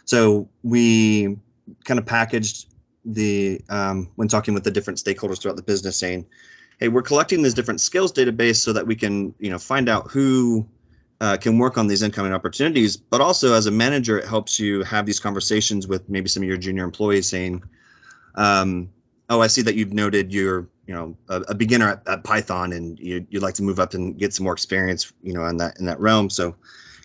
So 0.04 0.48
we 0.62 1.36
kind 1.84 1.98
of 1.98 2.06
packaged 2.06 2.66
the 3.04 3.60
um, 3.68 4.10
when 4.16 4.28
talking 4.28 4.54
with 4.54 4.64
the 4.64 4.70
different 4.70 4.98
stakeholders 4.98 5.40
throughout 5.40 5.56
the 5.56 5.62
business, 5.62 5.98
saying, 5.98 6.26
"Hey, 6.78 6.88
we're 6.88 7.02
collecting 7.02 7.42
this 7.42 7.54
different 7.54 7.80
skills 7.80 8.12
database 8.12 8.56
so 8.56 8.72
that 8.72 8.86
we 8.86 8.96
can 8.96 9.34
you 9.38 9.50
know 9.50 9.58
find 9.58 9.88
out 9.88 10.10
who." 10.10 10.66
Uh, 11.22 11.34
can 11.34 11.58
work 11.58 11.78
on 11.78 11.86
these 11.86 12.02
incoming 12.02 12.34
opportunities, 12.34 12.94
but 12.94 13.22
also 13.22 13.54
as 13.54 13.64
a 13.64 13.70
manager, 13.70 14.18
it 14.18 14.28
helps 14.28 14.60
you 14.60 14.82
have 14.82 15.06
these 15.06 15.18
conversations 15.18 15.86
with 15.86 16.06
maybe 16.10 16.28
some 16.28 16.42
of 16.42 16.46
your 16.46 16.58
junior 16.58 16.84
employees 16.84 17.26
saying, 17.26 17.64
um, 18.34 18.90
"Oh, 19.28 19.40
I 19.40 19.46
see 19.46 19.62
that 19.62 19.74
you've 19.74 19.92
noted 19.92 20.32
you're 20.32 20.68
you 20.86 20.94
know 20.94 21.16
a, 21.28 21.40
a 21.48 21.54
beginner 21.54 21.88
at, 21.88 22.06
at, 22.08 22.24
Python 22.24 22.72
and 22.72 22.98
you, 22.98 23.26
would 23.32 23.42
like 23.42 23.54
to 23.54 23.62
move 23.62 23.80
up 23.80 23.94
and 23.94 24.16
get 24.18 24.32
some 24.32 24.44
more 24.44 24.52
experience 24.52 25.12
you 25.22 25.32
know 25.32 25.44
in 25.46 25.56
that 25.58 25.78
in 25.78 25.86
that 25.86 26.00
realm. 26.00 26.30
So 26.30 26.56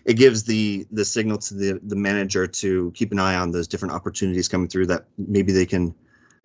it 0.04 0.14
gives 0.14 0.44
the 0.44 0.86
the 0.90 1.04
signal 1.04 1.38
to 1.38 1.54
the 1.54 1.80
the 1.84 1.96
manager 1.96 2.46
to 2.46 2.90
keep 2.92 3.12
an 3.12 3.18
eye 3.18 3.36
on 3.36 3.50
those 3.50 3.68
different 3.68 3.94
opportunities 3.94 4.48
coming 4.48 4.68
through 4.68 4.86
that 4.86 5.04
maybe 5.18 5.52
they 5.52 5.66
can 5.66 5.94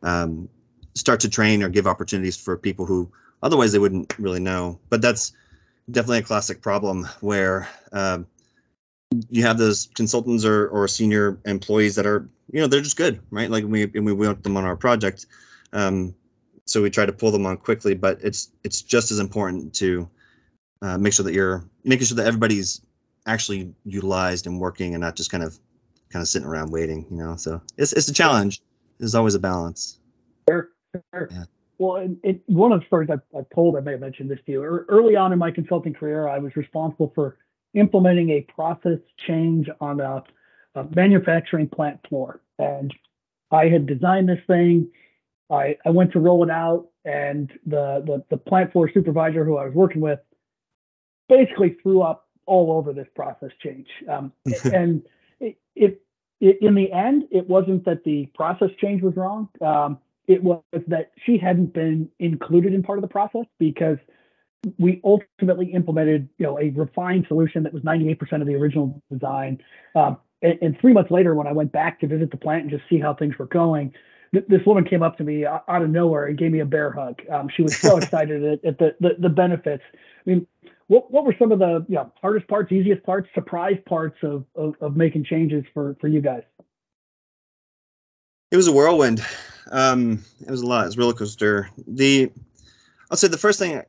um, 0.04 0.48
start 0.94 1.20
to 1.22 1.30
train 1.30 1.64
or 1.64 1.70
give 1.70 1.88
opportunities 1.88 2.38
for 2.38 2.58
people 2.58 2.86
who 2.86 3.12
otherwise 3.44 3.72
they 3.72 3.80
wouldn't 3.80 4.18
really 4.20 4.40
know. 4.40 4.80
But 4.90 5.02
that's 5.02 5.34
definitely 5.92 6.20
a 6.20 6.24
classic 6.24 6.62
problem 6.62 7.08
where 7.22 7.68
um, 7.94 8.28
you 9.30 9.44
have 9.44 9.58
those 9.58 9.90
consultants 9.96 10.44
or, 10.44 10.68
or 10.68 10.88
senior 10.88 11.40
employees 11.46 11.96
that 11.96 12.06
are 12.06 12.30
you 12.52 12.62
know 12.62 12.68
they're 12.68 12.82
just 12.82 12.98
good 12.98 13.20
right? 13.32 13.50
Like 13.50 13.66
we 13.66 13.84
and 13.84 14.06
we 14.06 14.14
want 14.14 14.44
them 14.44 14.58
on 14.58 14.66
our 14.66 14.76
project 14.76 15.26
um, 15.74 16.16
so 16.66 16.82
we 16.82 16.90
try 16.90 17.06
to 17.06 17.14
pull 17.14 17.32
them 17.32 17.46
on 17.46 17.58
quickly. 17.58 17.94
But 17.94 18.20
it's 18.24 18.52
it's 18.64 18.82
just 18.82 19.12
as 19.12 19.20
important 19.20 19.74
to 19.76 20.10
uh, 20.82 20.98
make 20.98 21.14
sure 21.14 21.24
that 21.24 21.34
you're 21.34 21.64
making 21.84 22.06
sure 22.06 22.18
that 22.18 22.28
everybody's 22.28 22.82
actually 23.26 23.74
utilized 23.86 24.48
and 24.48 24.60
working, 24.60 24.94
and 24.94 25.02
not 25.02 25.16
just 25.16 25.32
kind 25.32 25.44
of 25.44 25.58
kind 26.10 26.22
of 26.22 26.28
sitting 26.28 26.48
around 26.48 26.72
waiting. 26.72 27.06
You 27.10 27.18
know, 27.18 27.36
so 27.36 27.62
it's 27.78 27.94
it's 27.94 28.08
a 28.08 28.14
challenge. 28.14 28.62
There's 29.00 29.16
always 29.16 29.36
a 29.36 29.40
balance. 29.40 30.00
Sure, 30.50 30.70
sure. 31.14 31.30
Yeah. 31.32 31.44
Well, 31.80 31.98
it, 31.98 32.12
it, 32.24 32.42
one 32.48 32.72
of 32.72 32.80
the 32.80 32.86
stories 32.88 33.10
I've, 33.12 33.22
I've, 33.38 33.48
told, 33.54 33.78
I 33.78 33.82
may 33.82 33.92
have 33.92 34.00
mentioned 34.00 34.32
this 34.32 34.40
to 34.48 34.52
you. 34.52 34.64
Early 34.64 35.16
on 35.16 35.32
in 35.32 35.38
my 35.38 35.52
consulting 35.52 35.94
career, 35.94 36.28
I 36.28 36.40
was 36.40 36.56
responsible 36.56 37.12
for 37.14 37.38
implementing 37.76 38.32
a 38.32 38.42
process 38.42 38.98
change 39.28 39.70
on 39.80 40.00
a, 40.00 40.24
a 40.74 40.86
manufacturing 40.96 41.68
plant 41.68 42.00
floor, 42.10 42.42
and 42.58 42.92
I 43.52 43.68
had 43.68 43.86
designed 43.86 44.28
this 44.28 44.40
thing 44.48 44.90
I, 45.50 45.78
I 45.86 45.90
went 45.90 46.12
to 46.14 46.20
roll 46.20 46.44
it 46.44 46.50
out, 46.50 46.88
and 47.06 47.52
the, 47.66 48.04
the 48.06 48.24
the 48.30 48.38
plant 48.38 48.72
floor 48.72 48.90
supervisor 48.94 49.46
who 49.46 49.58
I 49.58 49.66
was 49.66 49.74
working 49.74 50.02
with 50.02 50.20
basically 51.30 51.78
threw 51.82 52.02
up 52.02 52.28
all 52.46 52.72
over 52.72 52.94
this 52.94 53.08
process 53.16 53.52
change. 53.62 53.88
Um, 54.10 54.32
and 54.74 55.04
it, 55.40 55.58
it, 55.76 56.02
it, 56.40 56.58
in 56.62 56.76
the 56.76 56.92
end, 56.92 57.26
it 57.32 57.48
wasn't 57.48 57.86
that 57.86 58.04
the 58.04 58.28
process 58.34 58.70
change 58.80 59.02
was 59.02 59.16
wrong. 59.16 59.50
Um, 59.62 60.00
it 60.28 60.44
was 60.44 60.62
that 60.88 61.12
she 61.26 61.38
hadn't 61.38 61.74
been 61.74 62.10
included 62.20 62.74
in 62.74 62.84
part 62.84 62.98
of 62.98 63.02
the 63.02 63.08
process 63.08 63.46
because 63.60 63.98
we 64.78 65.02
ultimately 65.04 65.68
implemented, 65.68 66.28
you 66.38 66.46
know, 66.46 66.60
a 66.60 66.70
refined 66.72 67.26
solution 67.28 67.64
that 67.64 67.74
was 67.74 67.84
98% 67.84 68.42
of 68.42 68.48
the 68.48 68.56
original 68.56 69.02
design. 69.12 69.62
Um, 69.96 70.18
and, 70.42 70.60
and, 70.62 70.80
three 70.80 70.94
months 70.94 71.12
later, 71.12 71.34
when 71.34 71.48
I 71.48 71.54
went 71.54 71.72
back 71.72 72.00
to 72.02 72.08
visit 72.08 72.32
the 72.32 72.38
plant 72.38 72.64
and 72.64 72.72
just 72.72 72.84
see 72.90 73.00
how 73.00 73.14
things 73.14 73.38
were 73.38 73.48
going, 73.48 73.94
th- 74.34 74.46
this 74.48 74.66
woman 74.66 74.84
came 74.84 75.04
up 75.04 75.18
to 75.18 75.24
me 75.24 75.46
out 75.46 75.64
of 75.68 75.90
nowhere 75.90 76.26
and 76.26 76.38
gave 76.38 76.52
me 76.52 76.60
a 76.60 76.66
bear 76.66 76.92
hug. 76.92 77.22
Um, 77.32 77.50
she 77.56 77.62
was 77.64 77.78
so 77.78 77.98
excited 78.02 78.44
at, 78.44 78.66
at 78.66 78.80
the, 78.80 78.96
the, 79.00 79.16
the 79.20 79.30
benefits. 79.30 79.84
I 79.94 80.30
mean, 80.30 80.48
what 80.88 81.12
what 81.12 81.26
were 81.26 81.36
some 81.38 81.52
of 81.52 81.60
the 81.60 81.86
you 81.90 81.96
know, 81.96 82.12
hardest 82.22 82.48
parts, 82.48 82.72
easiest 82.72 83.04
parts, 83.04 83.30
surprise 83.34 83.78
parts 83.86 84.18
of, 84.24 84.46
of 84.56 84.76
of 84.82 84.96
making 84.96 85.26
changes 85.26 85.66
for 85.74 85.96
for 86.00 86.08
you 86.08 86.22
guys? 86.22 86.44
It 88.52 88.56
was 88.56 88.68
a 88.68 88.72
whirlwind. 88.72 89.22
Um, 89.70 90.24
it 90.40 90.50
was 90.50 90.62
a 90.62 90.66
lot. 90.66 90.84
It 90.84 90.88
was 90.88 90.98
roller 90.98 91.14
coaster. 91.14 91.70
The 91.86 92.32
I'll 93.12 93.18
say 93.18 93.28
the 93.28 93.38
first 93.38 93.60
thing 93.60 93.84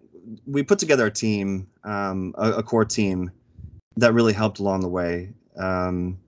we 0.46 0.62
put 0.62 0.78
together 0.78 1.06
a 1.06 1.10
team, 1.10 1.68
um, 1.84 2.34
a, 2.36 2.52
a, 2.52 2.62
core 2.62 2.84
team 2.84 3.30
that 3.96 4.12
really 4.12 4.32
helped 4.32 4.58
along 4.58 4.80
the 4.80 4.88
way. 4.88 5.32
Um, 5.56 6.18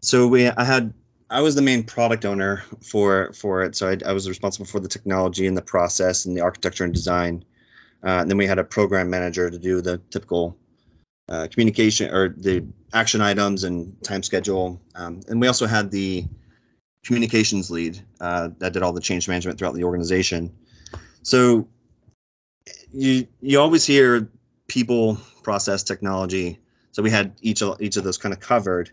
so 0.00 0.28
we, 0.28 0.48
I 0.48 0.64
had, 0.64 0.92
I 1.30 1.40
was 1.40 1.54
the 1.54 1.62
main 1.62 1.84
product 1.84 2.24
owner 2.24 2.62
for 2.82 3.32
for 3.32 3.62
it. 3.62 3.76
So 3.76 3.88
I, 3.90 3.98
I 4.06 4.12
was 4.12 4.28
responsible 4.28 4.66
for 4.66 4.80
the 4.80 4.88
technology 4.88 5.46
and 5.46 5.56
the 5.56 5.62
process 5.62 6.24
and 6.24 6.36
the 6.36 6.40
architecture 6.40 6.84
and 6.84 6.94
design. 6.94 7.44
Uh, 8.04 8.20
and 8.20 8.30
then 8.30 8.38
we 8.38 8.46
had 8.46 8.58
a 8.58 8.64
program 8.64 9.10
manager 9.10 9.50
to 9.50 9.58
do 9.58 9.80
the 9.80 9.98
typical 10.10 10.56
uh, 11.28 11.48
communication 11.50 12.12
or 12.14 12.30
the 12.30 12.64
action 12.94 13.20
items 13.20 13.64
and 13.64 13.94
time 14.02 14.22
schedule. 14.22 14.80
Um, 14.94 15.20
and 15.28 15.40
we 15.40 15.46
also 15.46 15.66
had 15.66 15.90
the 15.90 16.24
communications 17.04 17.70
lead 17.70 18.00
uh, 18.20 18.48
that 18.58 18.72
did 18.72 18.82
all 18.82 18.92
the 18.92 19.00
change 19.00 19.28
management 19.28 19.58
throughout 19.58 19.74
the 19.74 19.84
organization. 19.84 20.50
So 21.22 21.68
you 22.92 23.26
you 23.42 23.60
always 23.60 23.84
hear 23.84 24.30
people, 24.68 25.18
process, 25.42 25.82
technology. 25.82 26.58
So 26.92 27.02
we 27.02 27.10
had 27.10 27.32
each 27.42 27.62
of 27.62 27.80
each 27.82 27.96
of 27.96 28.04
those 28.04 28.16
kind 28.16 28.32
of 28.32 28.40
covered. 28.40 28.90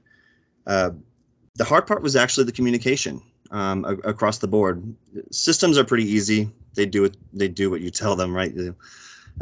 The 1.56 1.64
hard 1.64 1.88
part 1.88 2.02
was 2.02 2.16
actually 2.16 2.46
the 2.46 2.52
communication 2.52 3.22
um, 3.52 3.86
a- 3.86 4.10
across 4.10 4.40
the 4.40 4.48
board. 4.48 4.84
Systems 5.32 5.78
are 5.78 5.84
pretty 5.84 6.10
easy. 6.10 6.50
They 6.76 6.86
do 6.86 7.06
it. 7.06 7.16
They 7.34 7.48
do 7.48 7.70
what 7.70 7.82
you 7.82 7.90
tell 7.90 8.16
them, 8.16 8.34
right? 8.34 8.54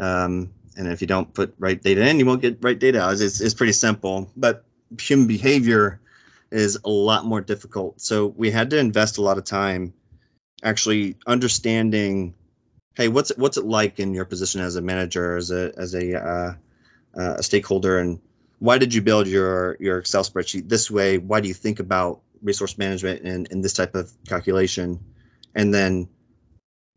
Um, 0.00 0.50
and 0.76 0.88
if 0.88 1.00
you 1.00 1.06
don't 1.06 1.32
put 1.34 1.54
right 1.58 1.80
data 1.80 2.08
in, 2.08 2.18
you 2.18 2.26
won't 2.26 2.42
get 2.42 2.58
right 2.62 2.78
data 2.78 3.00
out. 3.02 3.20
It's, 3.20 3.40
it's 3.40 3.54
pretty 3.54 3.72
simple. 3.72 4.30
But 4.36 4.64
human 5.00 5.26
behavior 5.26 6.00
is 6.50 6.78
a 6.84 6.90
lot 6.90 7.24
more 7.24 7.40
difficult. 7.40 8.00
So 8.00 8.28
we 8.36 8.50
had 8.50 8.70
to 8.70 8.78
invest 8.78 9.18
a 9.18 9.22
lot 9.22 9.38
of 9.38 9.44
time 9.44 9.92
actually 10.62 11.16
understanding 11.26 12.34
hey, 12.94 13.08
what's 13.08 13.30
it, 13.30 13.38
what's 13.38 13.56
it 13.56 13.64
like 13.64 13.98
in 13.98 14.14
your 14.14 14.24
position 14.24 14.60
as 14.60 14.76
a 14.76 14.82
manager, 14.82 15.36
as 15.36 15.50
a 15.50 15.72
as 15.76 15.94
a 15.94 16.16
uh, 16.16 16.54
uh, 17.18 17.34
a 17.38 17.42
stakeholder, 17.42 17.98
and 17.98 18.20
why 18.64 18.78
did 18.78 18.94
you 18.94 19.02
build 19.02 19.26
your 19.26 19.76
your 19.78 19.98
Excel 19.98 20.24
spreadsheet 20.24 20.70
this 20.70 20.90
way? 20.90 21.18
Why 21.18 21.38
do 21.38 21.48
you 21.48 21.52
think 21.52 21.80
about 21.80 22.22
resource 22.42 22.78
management 22.78 23.20
in, 23.20 23.46
in 23.50 23.60
this 23.60 23.74
type 23.74 23.94
of 23.94 24.10
calculation? 24.26 24.98
And 25.54 25.74
then 25.74 26.08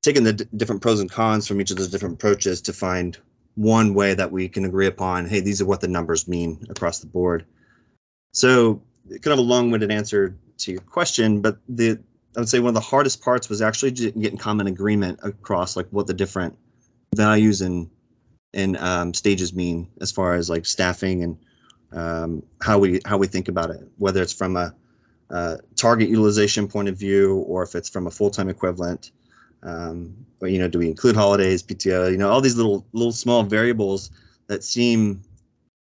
taking 0.01 0.23
the 0.23 0.31
d- 0.31 0.45
different 0.55 0.81
pros 0.81 1.01
and 1.01 1.11
cons 1.11 1.45
from 1.45 1.59
each 1.59 1.69
of 1.69 1.75
those 1.75 1.89
different 1.89 2.15
approaches 2.15 2.61
to 2.61 2.71
find 2.71 3.17
one 3.55 3.93
way 3.93 4.13
that 4.13 4.31
we 4.31 4.47
can 4.47 4.63
agree 4.63 4.87
upon. 4.87 5.25
Hey, 5.25 5.41
these 5.41 5.61
are 5.61 5.65
what 5.65 5.81
the 5.81 5.89
numbers 5.89 6.25
mean 6.25 6.65
across 6.69 6.99
the 6.99 7.07
board. 7.07 7.45
So, 8.31 8.81
kind 9.09 9.33
of 9.33 9.39
a 9.39 9.41
long-winded 9.41 9.91
answer 9.91 10.37
to 10.59 10.71
your 10.71 10.81
question, 10.81 11.41
but 11.41 11.57
the 11.67 11.99
I 12.37 12.39
would 12.39 12.49
say 12.49 12.61
one 12.61 12.69
of 12.69 12.75
the 12.75 12.79
hardest 12.79 13.21
parts 13.21 13.49
was 13.49 13.61
actually 13.61 13.91
getting 13.91 14.37
common 14.37 14.67
agreement 14.67 15.19
across 15.21 15.75
like 15.75 15.87
what 15.89 16.07
the 16.07 16.13
different 16.13 16.57
values 17.13 17.59
and 17.59 17.89
and 18.53 18.77
um, 18.77 19.13
stages 19.13 19.53
mean 19.53 19.89
as 19.99 20.13
far 20.13 20.35
as 20.35 20.49
like 20.49 20.65
staffing 20.65 21.23
and 21.23 21.37
um, 21.91 22.43
how 22.61 22.77
we 22.77 22.99
how 23.05 23.17
we 23.17 23.27
think 23.27 23.47
about 23.47 23.69
it, 23.69 23.87
whether 23.97 24.21
it's 24.21 24.33
from 24.33 24.55
a, 24.57 24.73
a, 25.29 25.59
target 25.75 26.09
utilization 26.09 26.67
point 26.67 26.89
of 26.89 26.97
view 26.97 27.37
or 27.47 27.63
if 27.63 27.75
it's 27.75 27.89
from 27.89 28.07
a 28.07 28.11
full 28.11 28.29
time 28.29 28.49
equivalent. 28.49 29.11
Um, 29.63 30.13
you 30.41 30.59
know, 30.59 30.67
do 30.67 30.79
we 30.79 30.87
include 30.87 31.15
holidays, 31.15 31.63
PTO? 31.63 32.11
You 32.11 32.17
know, 32.17 32.29
all 32.29 32.41
these 32.41 32.55
little 32.55 32.85
little 32.93 33.11
small 33.11 33.43
variables 33.43 34.11
that 34.47 34.63
seem 34.63 35.21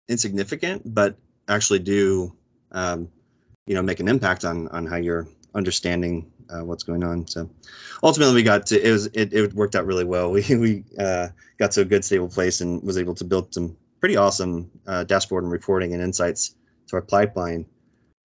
insignificant, 0.07 0.93
but 0.93 1.15
actually 1.47 1.79
do 1.79 2.33
um, 2.71 3.09
you 3.65 3.75
know 3.75 3.81
make 3.81 3.99
an 3.99 4.07
impact 4.07 4.45
on 4.45 4.67
on 4.69 4.85
how 4.85 4.95
you're 4.95 5.27
understanding 5.53 6.31
uh, 6.49 6.63
what's 6.63 6.83
going 6.83 7.03
on. 7.03 7.27
So 7.27 7.49
ultimately, 8.03 8.35
we 8.35 8.43
got 8.43 8.65
to 8.67 8.87
it 8.87 8.91
was 8.91 9.07
it, 9.07 9.33
it 9.33 9.53
worked 9.53 9.75
out 9.75 9.85
really 9.85 10.05
well. 10.05 10.31
We 10.31 10.55
we 10.55 10.83
uh, 10.99 11.29
got 11.59 11.71
to 11.71 11.81
a 11.81 11.85
good 11.85 12.03
stable 12.03 12.29
place 12.29 12.61
and 12.61 12.81
was 12.83 12.97
able 12.97 13.15
to 13.15 13.23
build 13.23 13.53
some 13.53 13.75
pretty 13.99 14.15
awesome 14.15 14.69
uh, 14.87 15.03
dashboard 15.03 15.43
and 15.43 15.51
reporting 15.51 15.93
and 15.93 16.01
insights 16.01 16.55
to 16.87 16.95
our 16.95 17.01
pipeline. 17.01 17.65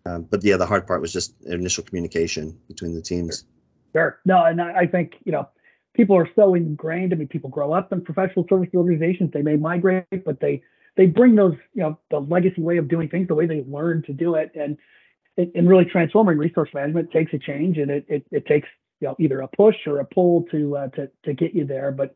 Um, 0.04 0.24
but 0.24 0.42
yeah, 0.42 0.56
the 0.56 0.66
hard 0.66 0.86
part 0.86 1.00
was 1.00 1.12
just 1.12 1.34
initial 1.44 1.84
communication 1.84 2.58
between 2.68 2.94
the 2.94 3.02
teams. 3.02 3.44
Sure. 3.92 4.18
No, 4.24 4.44
and 4.44 4.60
I 4.60 4.86
think 4.86 5.14
you 5.24 5.32
know 5.32 5.48
people 5.94 6.16
are 6.16 6.28
so 6.34 6.54
ingrained. 6.54 7.12
I 7.12 7.16
mean, 7.16 7.28
people 7.28 7.50
grow 7.50 7.72
up 7.72 7.92
in 7.92 8.02
professional 8.02 8.46
service 8.48 8.70
organizations. 8.74 9.30
They 9.32 9.42
may 9.42 9.56
migrate, 9.56 10.24
but 10.24 10.40
they 10.40 10.62
they 10.96 11.06
bring 11.06 11.34
those 11.36 11.54
you 11.74 11.82
know 11.82 11.98
the 12.10 12.20
legacy 12.20 12.60
way 12.60 12.78
of 12.78 12.88
doing 12.88 13.08
things, 13.08 13.28
the 13.28 13.34
way 13.34 13.46
they 13.46 13.64
learn 13.68 14.02
to 14.04 14.12
do 14.12 14.34
it, 14.34 14.50
and 14.54 14.76
and 15.36 15.68
really 15.68 15.84
transforming 15.84 16.36
resource 16.36 16.70
management 16.74 17.10
takes 17.10 17.32
a 17.32 17.38
change 17.38 17.78
and 17.78 17.90
it, 17.90 18.04
it, 18.06 18.26
it 18.30 18.46
takes 18.46 18.68
you 19.00 19.08
know 19.08 19.16
either 19.18 19.40
a 19.40 19.48
push 19.48 19.76
or 19.86 20.00
a 20.00 20.04
pull 20.04 20.44
to 20.50 20.76
uh, 20.76 20.88
to 20.88 21.10
to 21.24 21.32
get 21.32 21.54
you 21.54 21.64
there. 21.64 21.92
But 21.92 22.14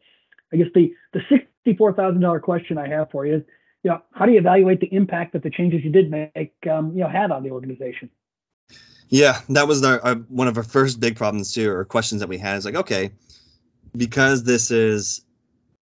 I 0.53 0.57
guess 0.57 0.69
the 0.75 0.93
the 1.13 1.21
sixty 1.29 1.75
four 1.77 1.93
thousand 1.93 2.21
dollar 2.21 2.41
question 2.41 2.79
I 2.79 2.89
have 2.89 3.11
for 3.11 3.27
you 3.27 3.37
is 3.37 3.43
you 3.83 3.91
know 3.91 4.03
how 4.13 4.27
do 4.27 4.33
you 4.33 4.39
evaluate 4.39 4.81
the 4.81 4.93
impact 4.93 5.33
that 5.33 5.43
the 5.43 5.51
changes 5.51 5.83
you 5.85 5.91
did 5.91 6.11
make 6.11 6.55
um, 6.71 6.93
you 6.93 7.03
know 7.03 7.09
had 7.09 7.31
on 7.31 7.43
the 7.43 7.51
organization? 7.51 8.11
Yeah, 9.09 9.41
that 9.51 9.69
was 9.69 9.85
our, 9.85 10.01
our, 10.01 10.15
one 10.15 10.49
of 10.49 10.57
our 10.57 10.65
first 10.65 10.99
big 10.99 11.17
problems 11.17 11.53
too, 11.53 11.71
or 11.71 11.85
questions 11.85 12.21
that 12.21 12.29
we 12.29 12.39
had. 12.39 12.57
Is 12.57 12.65
like, 12.65 12.75
okay, 12.75 13.11
because 13.97 14.45
this 14.45 14.71
is 14.71 15.23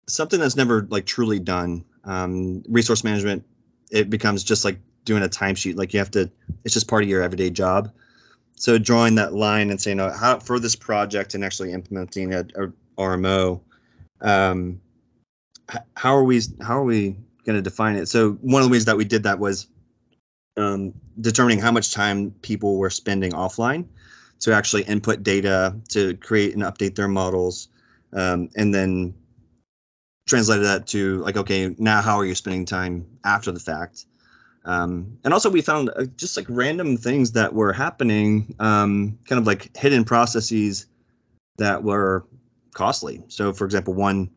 something 0.06 0.40
that's 0.40 0.56
never 0.56 0.86
like 0.90 1.06
truly 1.06 1.38
done. 1.38 1.84
Um, 2.04 2.62
resource 2.68 3.02
management, 3.02 3.44
it 3.90 4.10
becomes 4.10 4.44
just 4.44 4.64
like 4.64 4.78
doing 5.04 5.22
a 5.22 5.28
timesheet. 5.28 5.76
Like 5.76 5.92
you 5.92 5.98
have 5.98 6.10
to, 6.12 6.30
it's 6.64 6.74
just 6.74 6.88
part 6.88 7.02
of 7.02 7.08
your 7.08 7.22
everyday 7.22 7.50
job. 7.50 7.90
So 8.56 8.78
drawing 8.78 9.14
that 9.16 9.34
line 9.34 9.70
and 9.70 9.80
saying, 9.80 10.00
oh, 10.00 10.10
how 10.10 10.38
for 10.38 10.58
this 10.58 10.76
project 10.76 11.34
and 11.34 11.44
actually 11.44 11.72
implementing 11.72 12.34
a, 12.34 12.40
a 12.56 12.68
RMO, 12.98 13.60
um, 14.24 14.80
how 15.96 16.14
are 16.16 16.24
we 16.24 16.40
how 16.60 16.78
are 16.78 16.84
we 16.84 17.16
going 17.44 17.56
to 17.56 17.62
define 17.62 17.96
it? 17.96 18.08
So 18.08 18.32
one 18.40 18.62
of 18.62 18.68
the 18.68 18.72
ways 18.72 18.84
that 18.86 18.96
we 18.96 19.04
did 19.04 19.22
that 19.22 19.38
was 19.38 19.68
um, 20.56 20.92
determining 21.20 21.58
how 21.58 21.70
much 21.70 21.92
time 21.92 22.32
people 22.42 22.78
were 22.78 22.90
spending 22.90 23.32
offline 23.32 23.86
to 24.40 24.52
actually 24.52 24.82
input 24.84 25.22
data 25.22 25.74
to 25.90 26.16
create 26.16 26.54
and 26.54 26.62
update 26.62 26.96
their 26.96 27.08
models, 27.08 27.68
um, 28.12 28.48
and 28.56 28.74
then 28.74 29.14
translated 30.26 30.64
that 30.64 30.86
to 30.88 31.18
like, 31.18 31.36
okay, 31.36 31.74
now 31.78 32.00
how 32.00 32.16
are 32.16 32.24
you 32.24 32.34
spending 32.34 32.64
time 32.64 33.06
after 33.24 33.52
the 33.52 33.60
fact? 33.60 34.06
Um, 34.64 35.18
and 35.24 35.34
also, 35.34 35.50
we 35.50 35.60
found 35.60 35.90
uh, 35.96 36.04
just 36.16 36.38
like 36.38 36.46
random 36.48 36.96
things 36.96 37.32
that 37.32 37.52
were 37.52 37.72
happening, 37.72 38.54
um, 38.60 39.18
kind 39.26 39.38
of 39.38 39.46
like 39.46 39.76
hidden 39.76 40.04
processes 40.04 40.86
that 41.58 41.84
were 41.84 42.24
costly. 42.74 43.22
So, 43.28 43.52
for 43.52 43.64
example, 43.64 43.94
one 43.94 44.30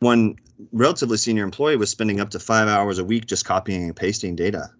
one 0.00 0.36
relatively 0.72 1.16
senior 1.16 1.44
employee 1.44 1.76
was 1.76 1.90
spending 1.90 2.20
up 2.20 2.30
to 2.30 2.38
five 2.40 2.68
hours 2.68 2.98
a 2.98 3.04
week 3.04 3.26
just 3.26 3.44
copying 3.44 3.84
and 3.84 3.96
pasting 3.96 4.34
data, 4.34 4.70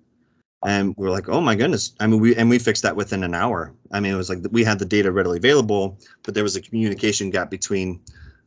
and 0.65 0.95
we 0.97 1.07
are 1.07 1.11
like, 1.11 1.29
oh 1.29 1.41
my 1.41 1.55
goodness! 1.55 1.93
I 2.01 2.07
mean, 2.07 2.21
we 2.21 2.35
and 2.37 2.49
we 2.49 2.59
fixed 2.59 2.83
that 2.83 2.97
within 2.97 3.23
an 3.23 3.35
hour. 3.35 3.73
I 3.93 4.01
mean, 4.01 4.13
it 4.13 4.17
was 4.17 4.31
like 4.31 4.39
we 4.51 4.65
had 4.65 4.79
the 4.79 4.85
data 4.85 5.13
readily 5.13 5.39
available, 5.39 5.99
but 6.23 6.35
there 6.35 6.45
was 6.45 6.57
a 6.57 6.63
communication 6.63 7.31
gap 7.31 7.51
between 7.51 8.01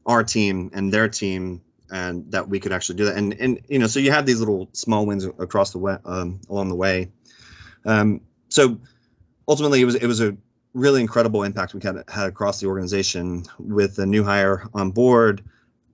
our 0.06 0.24
team 0.24 0.70
and 0.74 0.94
their 0.94 1.08
team 1.08 1.62
and 1.92 2.30
that 2.32 2.48
we 2.48 2.60
could 2.60 2.72
actually 2.72 2.96
do 2.96 3.06
that. 3.06 3.16
And 3.16 3.34
and 3.40 3.60
you 3.68 3.80
know, 3.80 3.88
so 3.88 4.00
you 4.00 4.12
have 4.12 4.26
these 4.26 4.40
little 4.40 4.70
small 4.74 5.06
wins 5.06 5.26
across 5.26 5.72
the 5.72 5.78
way 5.78 5.98
um, 6.06 6.40
along 6.50 6.70
the 6.70 6.76
way. 6.76 7.10
Um, 7.86 8.22
so 8.50 8.80
ultimately, 9.48 9.82
it 9.82 9.86
was 9.86 9.96
it 9.96 10.08
was 10.08 10.22
a 10.22 10.36
really 10.76 11.02
incredible 11.02 11.42
impact 11.44 11.74
we 11.74 11.82
had 11.82 12.04
had 12.08 12.28
across 12.28 12.60
the 12.60 12.68
organization 12.68 13.44
with 13.58 13.98
a 13.98 14.06
new 14.06 14.24
hire 14.24 14.68
on 14.74 14.92
board, 14.92 15.44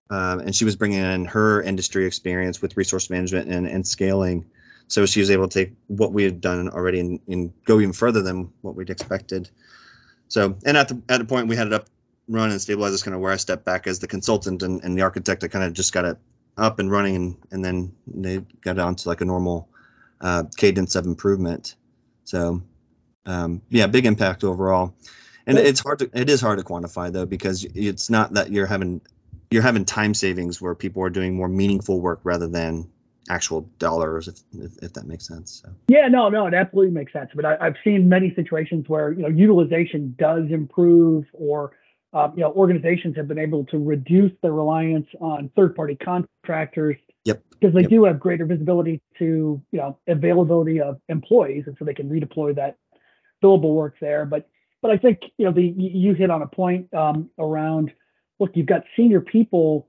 um, 0.10 0.40
and 0.40 0.54
she 0.54 0.66
was 0.66 0.76
bringing 0.76 1.00
in 1.00 1.24
her 1.26 1.62
industry 1.62 2.06
experience 2.06 2.62
with 2.62 2.76
resource 2.76 3.10
management 3.10 3.48
and 3.48 3.68
and 3.68 3.88
scaling. 3.88 4.46
So 4.88 5.06
she 5.06 5.22
was 5.22 5.32
able 5.32 5.48
to 5.48 5.66
take 5.66 5.74
what 5.88 6.12
we 6.12 6.24
had 6.24 6.42
done 6.42 6.68
already 6.68 7.00
and, 7.00 7.20
and 7.30 7.54
go 7.64 7.80
even 7.80 7.94
further 7.94 8.22
than 8.22 8.52
what 8.62 8.76
we'd 8.76 8.90
expected. 8.90 9.50
So, 10.28 10.58
and 10.66 10.76
at 10.76 10.90
the 10.90 11.02
at 11.08 11.20
the 11.20 11.26
point 11.26 11.48
we 11.48 11.56
had 11.56 11.68
it 11.68 11.74
up 11.74 11.86
run 12.28 12.52
and 12.52 12.60
stabilized 12.60 12.94
is 12.94 13.04
kind 13.04 13.16
of 13.16 13.22
where 13.22 13.32
I 13.32 13.38
stepped 13.38 13.66
back 13.66 13.88
as 13.88 14.00
the 14.00 14.08
consultant 14.08 14.64
and, 14.64 14.84
and 14.84 14.98
the 14.98 15.02
architect. 15.02 15.44
I 15.44 15.48
kind 15.48 15.64
of 15.64 15.74
just 15.74 15.94
got 15.94 16.06
it 16.06 16.18
up 16.58 16.80
and 16.80 16.92
running, 16.92 17.16
and, 17.16 17.38
and 17.52 17.64
then 17.64 17.94
they 18.08 18.40
got 18.62 18.78
it 18.78 18.80
onto 18.80 19.08
like 19.08 19.22
a 19.22 19.26
normal 19.26 19.70
uh, 20.22 20.44
cadence 20.58 20.96
of 20.96 21.06
improvement. 21.06 21.76
So, 22.24 22.62
um, 23.26 23.62
yeah, 23.70 23.88
big 23.88 24.06
impact 24.06 24.44
overall. 24.44 24.94
And 25.48 25.58
it's 25.58 25.80
hard 25.80 26.00
to 26.00 26.10
it 26.14 26.30
is 26.30 26.40
hard 26.40 26.60
to 26.60 26.66
quantify 26.66 27.12
though 27.12 27.26
because 27.26 27.66
it's 27.76 28.10
not 28.10 28.34
that 28.34 28.52
you're 28.52 28.68
having 28.68 29.02
you're 29.50 29.64
having 29.64 29.84
time 29.84 30.14
savings 30.14 30.62
where 30.62 30.74
people 30.76 31.04
are 31.04 31.10
doing 31.10 31.36
more 31.36 31.48
meaningful 31.50 32.00
work 32.00 32.22
rather 32.24 32.48
than 32.48 32.90
actual 33.30 33.62
dollars, 33.80 34.28
if, 34.28 34.40
if, 34.54 34.84
if 34.84 34.94
that 34.94 35.06
makes 35.06 35.28
sense. 35.28 35.62
So. 35.64 35.74
Yeah, 35.88 36.08
no, 36.08 36.30
no, 36.30 36.48
it 36.48 36.54
absolutely 36.54 36.92
makes 36.94 37.14
sense. 37.14 37.30
But 37.36 37.46
I, 37.46 37.58
have 37.64 37.76
seen 37.84 38.10
many 38.10 38.34
situations 38.36 38.86
where 38.88 39.12
you 39.12 39.24
know 39.24 39.30
utilization 39.30 40.16
does 40.18 40.46
improve, 40.50 41.26
or 41.34 41.72
um, 42.14 42.34
you 42.36 42.42
know 42.42 42.52
organizations 42.54 43.16
have 43.18 43.28
been 43.28 43.40
able 43.40 43.66
to 43.66 43.78
reduce 43.78 44.32
their 44.42 44.54
reliance 44.54 45.08
on 45.20 45.50
third-party 45.56 45.98
contractors. 46.04 46.98
Yep. 47.26 47.44
Because 47.52 47.76
they 47.76 47.82
yep. 47.82 47.90
do 47.92 48.04
have 48.06 48.20
greater 48.20 48.46
visibility 48.46 49.02
to 49.20 49.62
you 49.72 49.80
know 49.80 49.98
availability 50.08 50.82
of 50.82 51.00
employees, 51.10 51.64
and 51.68 51.76
so 51.78 51.86
they 51.86 51.94
can 51.94 52.10
redeploy 52.10 52.56
that 52.56 52.78
billable 53.44 53.74
work 53.74 53.96
there. 54.00 54.26
But 54.26 54.50
but 54.82 54.92
I 54.92 54.98
think 54.98 55.20
you 55.38 55.46
know 55.46 55.52
the 55.52 55.74
you 55.78 56.14
hit 56.14 56.30
on 56.30 56.42
a 56.42 56.48
point 56.48 56.94
um, 56.94 57.30
around 57.40 57.92
look, 58.40 58.52
you've 58.56 58.66
got 58.66 58.84
senior 58.96 59.22
people 59.22 59.88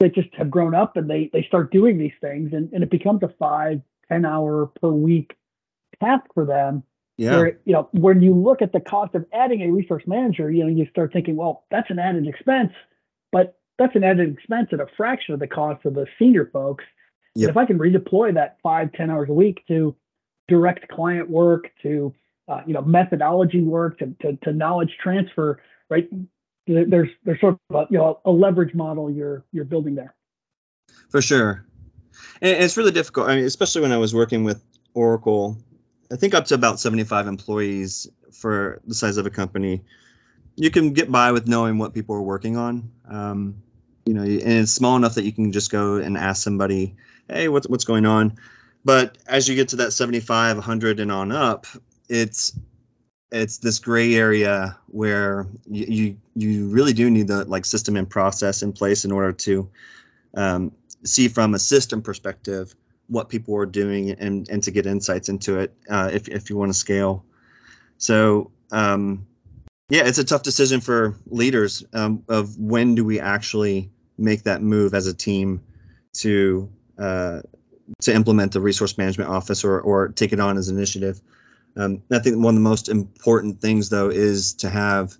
that 0.00 0.14
just 0.14 0.28
have 0.34 0.50
grown 0.50 0.74
up 0.74 0.96
and 0.96 1.10
they 1.10 1.28
they 1.32 1.42
start 1.42 1.70
doing 1.70 1.98
these 1.98 2.12
things 2.20 2.52
and, 2.52 2.72
and 2.72 2.82
it 2.82 2.90
becomes 2.90 3.22
a 3.22 3.28
five, 3.38 3.80
ten 4.08 4.24
hour 4.24 4.66
per 4.80 4.90
week 4.90 5.36
task 6.00 6.24
for 6.34 6.46
them. 6.46 6.82
Yeah. 7.18 7.36
Where, 7.36 7.58
you 7.66 7.72
know, 7.74 7.88
when 7.92 8.22
you 8.22 8.34
look 8.34 8.62
at 8.62 8.72
the 8.72 8.80
cost 8.80 9.14
of 9.14 9.26
adding 9.32 9.60
a 9.62 9.70
resource 9.70 10.02
manager, 10.06 10.50
you 10.50 10.64
know, 10.64 10.70
you 10.70 10.86
start 10.90 11.12
thinking, 11.12 11.36
well, 11.36 11.66
that's 11.70 11.90
an 11.90 11.98
added 11.98 12.26
expense, 12.26 12.72
but 13.30 13.58
that's 13.78 13.94
an 13.94 14.02
added 14.02 14.32
expense 14.32 14.68
at 14.72 14.80
a 14.80 14.86
fraction 14.96 15.34
of 15.34 15.40
the 15.40 15.46
cost 15.46 15.84
of 15.84 15.94
the 15.94 16.06
senior 16.18 16.48
folks. 16.52 16.84
Yep. 17.34 17.50
if 17.50 17.56
I 17.56 17.64
can 17.64 17.78
redeploy 17.78 18.34
that 18.34 18.58
five, 18.62 18.92
ten 18.92 19.10
hours 19.10 19.28
a 19.30 19.32
week 19.32 19.62
to 19.68 19.96
direct 20.48 20.88
client 20.88 21.30
work, 21.30 21.70
to 21.82 22.14
uh, 22.48 22.60
you 22.66 22.74
know, 22.74 22.82
methodology 22.82 23.62
work, 23.62 23.98
to, 23.98 24.14
to, 24.20 24.36
to 24.42 24.52
knowledge 24.52 24.96
transfer, 25.02 25.60
right? 25.88 26.08
there's 26.66 27.08
there's 27.24 27.40
sort 27.40 27.58
of 27.70 27.76
a, 27.76 27.86
you 27.90 27.98
know 27.98 28.20
a 28.24 28.30
leverage 28.30 28.74
model 28.74 29.10
you're 29.10 29.44
you're 29.52 29.64
building 29.64 29.94
there. 29.94 30.14
For 31.08 31.20
sure, 31.20 31.66
and 32.40 32.62
it's 32.62 32.76
really 32.76 32.92
difficult. 32.92 33.28
I 33.28 33.36
mean, 33.36 33.44
especially 33.44 33.82
when 33.82 33.92
I 33.92 33.96
was 33.96 34.14
working 34.14 34.44
with 34.44 34.62
Oracle, 34.94 35.58
I 36.12 36.16
think 36.16 36.34
up 36.34 36.44
to 36.46 36.54
about 36.54 36.80
75 36.80 37.26
employees 37.26 38.08
for 38.32 38.80
the 38.86 38.94
size 38.94 39.16
of 39.16 39.26
a 39.26 39.30
company, 39.30 39.82
you 40.56 40.70
can 40.70 40.92
get 40.92 41.10
by 41.10 41.32
with 41.32 41.48
knowing 41.48 41.78
what 41.78 41.94
people 41.94 42.14
are 42.14 42.22
working 42.22 42.56
on. 42.56 42.90
Um, 43.08 43.56
you 44.06 44.14
know, 44.14 44.22
and 44.22 44.42
it's 44.42 44.72
small 44.72 44.96
enough 44.96 45.14
that 45.14 45.24
you 45.24 45.32
can 45.32 45.52
just 45.52 45.70
go 45.70 45.96
and 45.96 46.16
ask 46.16 46.42
somebody, 46.42 46.94
"Hey, 47.28 47.48
what's 47.48 47.68
what's 47.68 47.84
going 47.84 48.06
on?" 48.06 48.36
But 48.84 49.18
as 49.26 49.48
you 49.48 49.54
get 49.54 49.68
to 49.68 49.76
that 49.76 49.92
75, 49.92 50.56
100, 50.56 50.98
and 50.98 51.12
on 51.12 51.30
up, 51.30 51.66
it's 52.12 52.58
it's 53.30 53.56
this 53.56 53.78
gray 53.78 54.14
area 54.14 54.76
where 54.88 55.46
you, 55.66 56.14
you, 56.34 56.68
really 56.68 56.92
do 56.92 57.10
need 57.10 57.26
the 57.28 57.46
like 57.46 57.64
system 57.64 57.96
and 57.96 58.08
process 58.08 58.62
in 58.62 58.70
place 58.70 59.06
in 59.06 59.10
order 59.10 59.32
to 59.32 59.66
um, 60.36 60.70
see 61.02 61.28
from 61.28 61.54
a 61.54 61.58
system 61.58 62.02
perspective 62.02 62.74
what 63.06 63.30
people 63.30 63.56
are 63.56 63.64
doing 63.64 64.10
and 64.10 64.46
and 64.50 64.62
to 64.62 64.70
get 64.70 64.84
insights 64.84 65.30
into 65.30 65.58
it 65.58 65.74
uh, 65.88 66.10
if 66.12 66.28
if 66.28 66.50
you 66.50 66.56
want 66.56 66.70
to 66.70 66.78
scale. 66.78 67.24
So 67.96 68.50
um, 68.70 69.26
yeah, 69.88 70.06
it's 70.06 70.18
a 70.18 70.24
tough 70.24 70.42
decision 70.42 70.82
for 70.82 71.16
leaders 71.26 71.82
um, 71.94 72.22
of 72.28 72.58
when 72.58 72.94
do 72.94 73.04
we 73.04 73.18
actually 73.18 73.90
make 74.18 74.42
that 74.42 74.60
move 74.60 74.92
as 74.92 75.06
a 75.06 75.14
team 75.14 75.62
to 76.14 76.68
uh, 76.98 77.40
to 78.02 78.14
implement 78.14 78.52
the 78.52 78.60
resource 78.60 78.98
management 78.98 79.30
office 79.30 79.64
or 79.64 79.80
or 79.80 80.08
take 80.08 80.34
it 80.34 80.40
on 80.40 80.58
as 80.58 80.68
an 80.68 80.76
initiative. 80.76 81.22
Um, 81.76 82.02
I 82.10 82.18
think 82.18 82.36
one 82.36 82.54
of 82.54 82.60
the 82.60 82.68
most 82.68 82.88
important 82.88 83.60
things, 83.60 83.88
though, 83.88 84.10
is 84.10 84.52
to 84.54 84.68
have 84.68 85.16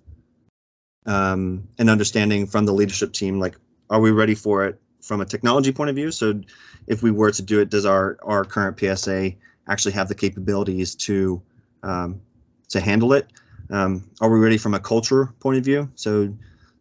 um, 1.05 1.67
an 1.79 1.89
understanding 1.89 2.45
from 2.45 2.65
the 2.65 2.73
leadership 2.73 3.13
team. 3.13 3.39
Like, 3.39 3.55
are 3.89 3.99
we 3.99 4.11
ready 4.11 4.35
for 4.35 4.65
it 4.65 4.79
from 5.01 5.21
a 5.21 5.25
technology 5.25 5.71
point 5.71 5.89
of 5.89 5.95
view? 5.95 6.11
So, 6.11 6.41
if 6.87 7.01
we 7.01 7.11
were 7.11 7.31
to 7.31 7.41
do 7.41 7.59
it, 7.59 7.69
does 7.69 7.85
our 7.85 8.17
our 8.23 8.45
current 8.45 8.79
PSA 8.79 9.33
actually 9.67 9.93
have 9.93 10.07
the 10.07 10.15
capabilities 10.15 10.95
to 10.95 11.41
um, 11.81 12.21
to 12.69 12.79
handle 12.79 13.13
it? 13.13 13.31
Um, 13.69 14.07
are 14.21 14.29
we 14.29 14.39
ready 14.39 14.57
from 14.57 14.73
a 14.73 14.79
culture 14.79 15.33
point 15.39 15.57
of 15.57 15.65
view? 15.65 15.89
So, 15.95 16.33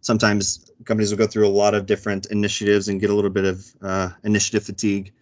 sometimes 0.02 0.70
companies 0.84 1.10
will 1.10 1.18
go 1.18 1.26
through 1.26 1.46
a 1.46 1.48
lot 1.48 1.74
of 1.74 1.86
different 1.86 2.26
initiatives 2.26 2.88
and 2.88 3.00
get 3.00 3.08
a 3.08 3.14
little 3.14 3.30
bit 3.30 3.44
of 3.44 3.66
uh, 3.80 4.10
initiative 4.24 4.64
fatigue, 4.64 5.12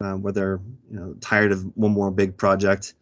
uh, 0.00 0.14
where 0.14 0.32
they're 0.32 0.60
you 0.88 1.00
know 1.00 1.14
tired 1.20 1.50
of 1.50 1.64
one 1.76 1.90
more 1.90 2.12
big 2.12 2.36
project 2.36 2.94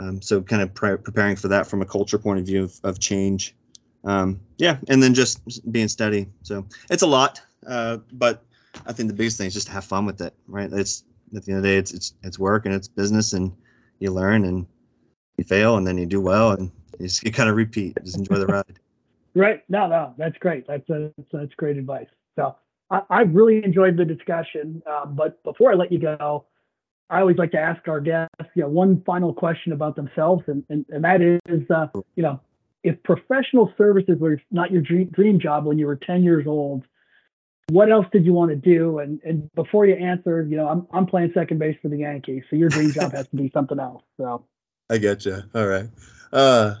um, 0.00 0.20
so 0.20 0.42
kind 0.42 0.62
of 0.62 0.74
pre- 0.74 0.96
preparing 0.96 1.36
for 1.36 1.48
that 1.48 1.66
from 1.66 1.82
a 1.82 1.86
culture 1.86 2.18
point 2.18 2.40
of 2.40 2.46
view 2.46 2.64
of, 2.64 2.80
of 2.84 2.98
change. 2.98 3.54
Um, 4.04 4.40
yeah, 4.58 4.76
and 4.88 5.02
then 5.02 5.14
just 5.14 5.40
being 5.72 5.88
steady. 5.88 6.26
So 6.42 6.66
it's 6.90 7.02
a 7.02 7.06
lot, 7.06 7.40
uh, 7.66 7.98
but 8.12 8.44
I 8.86 8.92
think 8.92 9.08
the 9.08 9.14
biggest 9.14 9.38
thing 9.38 9.46
is 9.46 9.54
just 9.54 9.68
to 9.68 9.72
have 9.72 9.84
fun 9.84 10.04
with 10.04 10.20
it, 10.20 10.34
right? 10.46 10.70
It's 10.72 11.04
at 11.34 11.44
the 11.44 11.52
end 11.52 11.58
of 11.58 11.62
the 11.62 11.68
day, 11.70 11.76
it's 11.76 11.92
it's 11.92 12.14
it's 12.22 12.38
work 12.38 12.66
and 12.66 12.74
it's 12.74 12.88
business, 12.88 13.32
and 13.32 13.52
you 14.00 14.10
learn 14.10 14.44
and 14.44 14.66
you 15.38 15.44
fail 15.44 15.76
and 15.76 15.86
then 15.86 15.96
you 15.96 16.06
do 16.06 16.20
well, 16.20 16.52
and 16.52 16.70
you 16.98 17.06
just 17.06 17.24
you 17.24 17.32
kind 17.32 17.48
of 17.48 17.56
repeat. 17.56 17.96
Just 18.04 18.18
enjoy 18.18 18.36
the 18.36 18.46
ride. 18.46 18.64
Right. 19.36 19.64
No, 19.68 19.88
no, 19.88 20.14
that's 20.16 20.38
great. 20.38 20.64
That's 20.68 20.88
a, 20.90 21.10
that's, 21.16 21.28
that's 21.32 21.54
great 21.56 21.76
advice. 21.76 22.06
So 22.36 22.54
I, 22.90 23.02
I 23.10 23.20
really 23.22 23.64
enjoyed 23.64 23.96
the 23.96 24.04
discussion. 24.04 24.80
Um, 24.86 25.16
but 25.16 25.42
before 25.42 25.72
I 25.72 25.74
let 25.74 25.90
you 25.90 25.98
go, 25.98 26.46
I 27.10 27.20
always 27.20 27.36
like 27.36 27.50
to 27.52 27.58
ask 27.58 27.86
our 27.86 28.00
guests, 28.00 28.34
you 28.54 28.62
know, 28.62 28.68
one 28.68 29.02
final 29.04 29.32
question 29.34 29.72
about 29.72 29.96
themselves, 29.96 30.44
and 30.46 30.64
and, 30.68 30.84
and 30.88 31.04
that 31.04 31.20
is, 31.20 31.70
uh, 31.70 31.86
you 32.16 32.22
know, 32.22 32.40
if 32.82 33.02
professional 33.02 33.72
services 33.76 34.18
were 34.18 34.40
not 34.50 34.70
your 34.70 34.82
dream, 34.82 35.08
dream 35.10 35.38
job 35.38 35.64
when 35.64 35.78
you 35.78 35.86
were 35.86 35.96
10 35.96 36.22
years 36.22 36.46
old, 36.46 36.84
what 37.70 37.90
else 37.90 38.06
did 38.12 38.24
you 38.24 38.32
want 38.32 38.50
to 38.50 38.56
do? 38.56 38.98
And 38.98 39.20
and 39.24 39.52
before 39.54 39.86
you 39.86 39.94
answer, 39.94 40.42
you 40.42 40.56
know, 40.56 40.68
I'm 40.68 40.86
I'm 40.92 41.06
playing 41.06 41.32
second 41.34 41.58
base 41.58 41.76
for 41.82 41.88
the 41.88 41.98
Yankees, 41.98 42.42
so 42.48 42.56
your 42.56 42.68
dream 42.68 42.92
job 42.92 43.12
has 43.12 43.28
to 43.28 43.36
be 43.36 43.50
something 43.52 43.78
else. 43.78 44.02
So 44.16 44.44
I 44.90 44.98
get 44.98 45.24
you. 45.24 45.42
All 45.54 45.66
right. 45.66 45.88
Uh, 46.32 46.76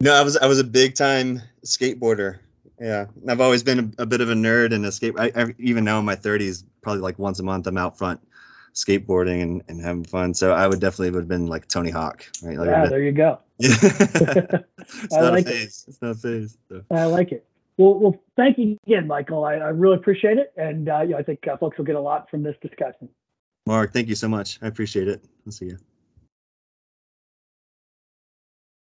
no, 0.00 0.14
I 0.14 0.22
was 0.22 0.36
I 0.36 0.46
was 0.46 0.58
a 0.58 0.64
big 0.64 0.94
time 0.94 1.42
skateboarder. 1.64 2.38
Yeah, 2.80 3.06
I've 3.28 3.42
always 3.42 3.62
been 3.62 3.94
a, 3.98 4.02
a 4.02 4.06
bit 4.06 4.22
of 4.22 4.30
a 4.30 4.34
nerd 4.34 4.72
and 4.72 4.86
a 4.86 4.92
skate. 4.92 5.14
I, 5.18 5.30
I, 5.36 5.54
even 5.58 5.84
now 5.84 5.98
in 5.98 6.06
my 6.06 6.16
30s, 6.16 6.64
probably 6.80 7.02
like 7.02 7.18
once 7.18 7.38
a 7.38 7.42
month, 7.42 7.66
I'm 7.66 7.76
out 7.76 7.98
front 7.98 8.22
skateboarding 8.74 9.42
and, 9.42 9.62
and 9.68 9.80
having 9.80 10.04
fun. 10.04 10.34
So 10.34 10.52
I 10.52 10.66
would 10.66 10.80
definitely 10.80 11.10
would 11.10 11.20
have 11.20 11.28
been 11.28 11.46
like 11.46 11.68
Tony 11.68 11.90
Hawk, 11.90 12.24
right? 12.42 12.58
Like 12.58 12.68
yeah, 12.68 12.86
there 12.86 13.02
you 13.02 13.12
go. 13.12 13.38
it's 13.58 15.14
I 15.14 15.20
not 15.20 15.32
like 15.32 15.46
a 15.46 15.50
phase. 15.50 15.84
It. 15.86 15.90
It's 15.90 16.02
not 16.02 16.10
a 16.10 16.14
phase. 16.14 16.58
So. 16.68 16.84
I 16.90 17.04
like 17.04 17.32
it. 17.32 17.46
Well, 17.76 17.98
well, 17.98 18.20
thank 18.36 18.58
you 18.58 18.76
again, 18.86 19.06
Michael. 19.06 19.44
I, 19.44 19.54
I 19.54 19.68
really 19.68 19.96
appreciate 19.96 20.36
it, 20.36 20.52
and 20.56 20.88
uh, 20.88 21.00
yeah, 21.00 21.16
I 21.16 21.22
think 21.22 21.46
uh, 21.48 21.56
folks 21.56 21.78
will 21.78 21.86
get 21.86 21.96
a 21.96 22.00
lot 22.00 22.28
from 22.30 22.42
this 22.42 22.56
discussion. 22.60 23.08
Mark, 23.66 23.92
thank 23.92 24.08
you 24.08 24.14
so 24.14 24.28
much. 24.28 24.58
I 24.60 24.66
appreciate 24.66 25.08
it. 25.08 25.24
I'll 25.46 25.52
see 25.52 25.66
you. 25.66 25.78